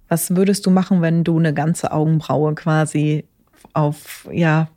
Was 0.09 0.35
würdest 0.35 0.67
du 0.67 0.71
machen, 0.71 1.03
wenn 1.03 1.25
du 1.25 1.39
eine 1.39 1.55
ganze 1.55 1.93
Augenbraue 1.93 2.55
quasi 2.55 3.25
auf 3.75 4.29
ja 4.33 4.69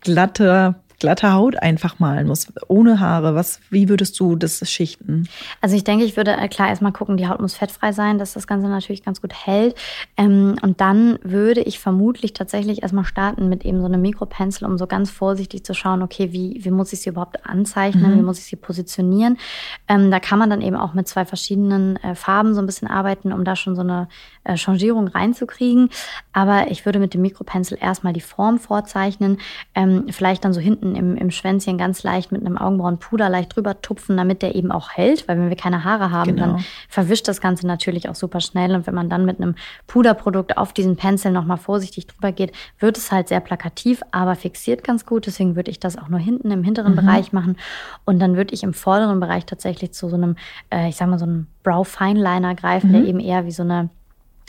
glatte 0.00 0.74
glatte 1.00 1.32
Haut 1.32 1.60
einfach 1.60 1.98
malen 1.98 2.28
muss, 2.28 2.52
ohne 2.68 3.00
Haare, 3.00 3.34
was, 3.34 3.60
wie 3.70 3.88
würdest 3.88 4.20
du 4.20 4.36
das 4.36 4.70
schichten? 4.70 5.28
Also 5.60 5.74
ich 5.74 5.82
denke, 5.82 6.04
ich 6.04 6.16
würde 6.16 6.32
äh, 6.32 6.48
klar 6.48 6.68
erstmal 6.68 6.92
gucken, 6.92 7.16
die 7.16 7.26
Haut 7.26 7.40
muss 7.40 7.54
fettfrei 7.54 7.92
sein, 7.92 8.18
dass 8.18 8.34
das 8.34 8.46
Ganze 8.46 8.68
natürlich 8.68 9.02
ganz 9.02 9.20
gut 9.20 9.32
hält. 9.32 9.74
Ähm, 10.16 10.56
und 10.62 10.80
dann 10.80 11.18
würde 11.22 11.62
ich 11.62 11.80
vermutlich 11.80 12.34
tatsächlich 12.34 12.82
erstmal 12.82 13.04
starten 13.04 13.48
mit 13.48 13.64
eben 13.64 13.80
so 13.80 13.86
einem 13.86 14.02
Mikropencil, 14.02 14.66
um 14.66 14.78
so 14.78 14.86
ganz 14.86 15.10
vorsichtig 15.10 15.64
zu 15.64 15.74
schauen, 15.74 16.02
okay, 16.02 16.32
wie, 16.32 16.60
wie 16.62 16.70
muss 16.70 16.92
ich 16.92 17.00
sie 17.00 17.10
überhaupt 17.10 17.46
anzeichnen, 17.46 18.12
mhm. 18.12 18.18
wie 18.18 18.22
muss 18.22 18.38
ich 18.38 18.44
sie 18.44 18.56
positionieren. 18.56 19.38
Ähm, 19.88 20.10
da 20.10 20.20
kann 20.20 20.38
man 20.38 20.50
dann 20.50 20.60
eben 20.60 20.76
auch 20.76 20.92
mit 20.92 21.08
zwei 21.08 21.24
verschiedenen 21.24 21.96
äh, 21.96 22.14
Farben 22.14 22.54
so 22.54 22.60
ein 22.60 22.66
bisschen 22.66 22.88
arbeiten, 22.88 23.32
um 23.32 23.44
da 23.44 23.56
schon 23.56 23.74
so 23.74 23.82
eine 23.82 24.08
äh, 24.44 24.56
Changierung 24.56 25.08
reinzukriegen. 25.08 25.88
Aber 26.34 26.70
ich 26.70 26.84
würde 26.84 26.98
mit 26.98 27.14
dem 27.14 27.22
Mikropencil 27.22 27.78
erstmal 27.80 28.12
die 28.12 28.20
Form 28.20 28.58
vorzeichnen, 28.58 29.38
ähm, 29.74 30.04
vielleicht 30.10 30.44
dann 30.44 30.52
so 30.52 30.60
hinten 30.60 30.89
hinten 30.94 30.96
im, 30.96 31.16
im 31.16 31.30
Schwänzchen 31.30 31.78
ganz 31.78 32.02
leicht 32.02 32.32
mit 32.32 32.44
einem 32.44 32.56
Augenbrauenpuder 32.56 33.28
leicht 33.28 33.54
drüber 33.54 33.80
tupfen, 33.80 34.16
damit 34.16 34.42
der 34.42 34.54
eben 34.54 34.72
auch 34.72 34.90
hält, 34.90 35.28
weil 35.28 35.38
wenn 35.38 35.48
wir 35.48 35.56
keine 35.56 35.84
Haare 35.84 36.10
haben, 36.10 36.36
genau. 36.36 36.54
dann 36.54 36.64
verwischt 36.88 37.28
das 37.28 37.40
Ganze 37.40 37.66
natürlich 37.66 38.08
auch 38.08 38.14
super 38.14 38.40
schnell. 38.40 38.74
Und 38.74 38.86
wenn 38.86 38.94
man 38.94 39.08
dann 39.08 39.24
mit 39.24 39.40
einem 39.40 39.54
Puderprodukt 39.86 40.56
auf 40.56 40.72
diesen 40.72 40.96
Pencil 40.96 41.30
nochmal 41.30 41.56
vorsichtig 41.56 42.06
drüber 42.06 42.32
geht, 42.32 42.52
wird 42.78 42.96
es 42.96 43.12
halt 43.12 43.28
sehr 43.28 43.40
plakativ, 43.40 44.02
aber 44.10 44.34
fixiert 44.34 44.84
ganz 44.84 45.06
gut. 45.06 45.26
Deswegen 45.26 45.56
würde 45.56 45.70
ich 45.70 45.80
das 45.80 45.96
auch 45.96 46.08
nur 46.08 46.20
hinten 46.20 46.50
im 46.50 46.64
hinteren 46.64 46.92
mhm. 46.92 46.96
Bereich 46.96 47.32
machen. 47.32 47.56
Und 48.04 48.18
dann 48.20 48.36
würde 48.36 48.54
ich 48.54 48.62
im 48.62 48.74
vorderen 48.74 49.20
Bereich 49.20 49.46
tatsächlich 49.46 49.92
zu 49.92 50.08
so 50.08 50.16
einem, 50.16 50.36
äh, 50.72 50.88
ich 50.88 50.96
sag 50.96 51.08
mal, 51.08 51.18
so 51.18 51.26
einem 51.26 51.46
Brow 51.62 51.86
Fineliner 51.86 52.54
greifen, 52.54 52.88
mhm. 52.88 52.92
der 52.94 53.04
eben 53.04 53.20
eher 53.20 53.46
wie 53.46 53.52
so 53.52 53.62
eine 53.62 53.90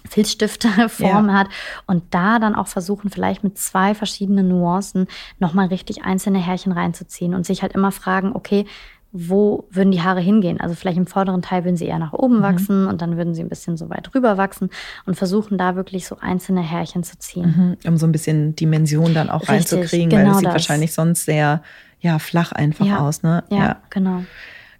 Filzstifteform 0.08 1.28
ja. 1.28 1.34
hat 1.34 1.48
und 1.88 2.04
da 2.12 2.40
dann 2.40 2.56
auch 2.56 2.68
versuchen, 2.68 3.10
vielleicht 3.10 3.44
mit 3.44 3.58
zwei 3.58 3.94
verschiedenen 3.94 4.48
Nuancen 4.48 5.08
nochmal 5.40 5.68
richtig 5.68 6.04
einzelne 6.04 6.40
Härchen 6.40 6.72
reinzuziehen 6.72 7.34
und 7.34 7.46
sich 7.46 7.62
halt 7.62 7.74
immer 7.74 7.92
fragen, 7.92 8.32
okay, 8.34 8.66
wo 9.14 9.68
würden 9.70 9.92
die 9.92 10.02
Haare 10.02 10.22
hingehen? 10.22 10.62
Also 10.62 10.74
vielleicht 10.74 10.98
im 10.98 11.06
vorderen 11.06 11.42
Teil 11.42 11.66
würden 11.66 11.76
sie 11.76 11.86
eher 11.86 12.00
nach 12.00 12.14
oben 12.14 12.38
mhm. 12.38 12.44
wachsen 12.44 12.88
und 12.88 13.02
dann 13.02 13.18
würden 13.18 13.36
sie 13.36 13.42
ein 13.42 13.50
bisschen 13.50 13.76
so 13.76 13.90
weit 13.90 14.14
rüber 14.16 14.38
wachsen 14.38 14.70
und 15.06 15.16
versuchen 15.16 15.58
da 15.58 15.76
wirklich 15.76 16.08
so 16.08 16.18
einzelne 16.22 16.62
Härchen 16.62 17.04
zu 17.04 17.20
ziehen. 17.20 17.78
Mhm. 17.84 17.90
Um 17.90 17.98
so 17.98 18.06
ein 18.06 18.14
bisschen 18.14 18.56
Dimension 18.56 19.14
dann 19.14 19.30
auch 19.30 19.42
Richtig, 19.42 19.74
reinzukriegen, 19.74 20.10
genau 20.10 20.24
weil 20.24 20.32
es 20.32 20.38
sieht 20.38 20.48
das. 20.48 20.54
wahrscheinlich 20.54 20.94
sonst 20.94 21.26
sehr 21.26 21.62
ja, 22.00 22.20
flach 22.20 22.52
einfach 22.52 22.86
ja. 22.86 23.00
aus. 23.00 23.22
Ne? 23.22 23.44
Ja, 23.50 23.58
ja, 23.58 23.82
genau. 23.90 24.24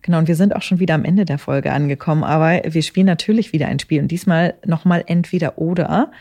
Genau, 0.02 0.18
und 0.18 0.28
wir 0.28 0.36
sind 0.36 0.56
auch 0.56 0.62
schon 0.62 0.80
wieder 0.80 0.96
am 0.96 1.06
Ende 1.06 1.26
der 1.26 1.38
Folge 1.38 1.72
angekommen, 1.72 2.24
aber 2.24 2.62
wir 2.66 2.82
spielen 2.82 3.06
natürlich 3.06 3.54
wieder 3.54 3.68
ein 3.68 3.80
Spiel 3.80 4.02
und 4.02 4.10
diesmal 4.10 4.56
nochmal 4.66 5.04
entweder 5.06 5.58
oder 5.58 6.12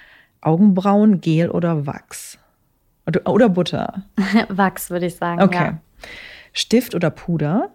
Augenbrauen, 0.42 1.20
Gel 1.20 1.50
oder 1.50 1.86
Wachs. 1.86 2.38
Oder, 3.06 3.26
oder 3.26 3.48
Butter. 3.48 4.04
Wachs, 4.48 4.90
würde 4.90 5.06
ich 5.06 5.16
sagen. 5.16 5.42
Okay. 5.42 5.64
Ja. 5.64 5.80
Stift 6.52 6.94
oder 6.94 7.10
Puder? 7.10 7.70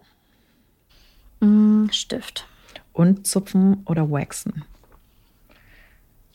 Mm, 1.39 1.87
Stift. 1.91 2.47
Und 2.93 3.27
Zupfen 3.27 3.83
oder 3.85 4.09
Waxen? 4.09 4.63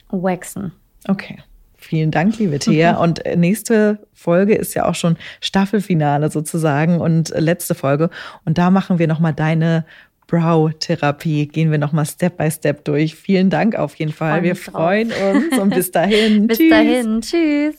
Waxen. 0.09 0.73
Okay. 1.09 1.39
Vielen 1.81 2.11
Dank, 2.11 2.39
liebe 2.39 2.59
Thea. 2.59 2.97
Und 2.97 3.25
äh, 3.25 3.37
nächste 3.37 3.99
Folge 4.13 4.55
ist 4.55 4.75
ja 4.75 4.85
auch 4.85 4.95
schon 4.95 5.17
Staffelfinale 5.41 6.31
sozusagen 6.31 7.01
und 7.01 7.33
äh, 7.33 7.41
letzte 7.41 7.75
Folge. 7.75 8.11
Und 8.45 8.59
da 8.59 8.71
machen 8.71 8.99
wir 8.99 9.09
nochmal 9.09 9.33
deine 9.33 9.87
Brow-Therapie. 10.27 11.47
Gehen 11.49 11.71
wir 11.71 11.79
nochmal 11.79 12.07
Step 12.07 12.37
by 12.37 12.51
Step 12.51 12.85
durch. 12.85 13.15
Vielen 13.15 13.51
Dank 13.51 13.75
auf 13.77 13.95
jeden 13.97 14.13
Fall. 14.13 14.39
Freu 14.39 14.43
wir 14.43 14.57
freuen 14.57 15.09
drauf. 15.09 15.35
uns 15.35 15.59
und 15.59 15.71
bis 15.75 15.91
dahin. 15.91 16.47
bis 16.47 16.59
tschüss. 16.59 16.71
dahin. 16.71 17.21
Tschüss. 17.23 17.77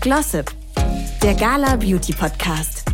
Glossip, 0.00 0.52
der 1.20 1.34
Gala 1.34 1.74
Beauty 1.74 2.12
Podcast. 2.12 2.85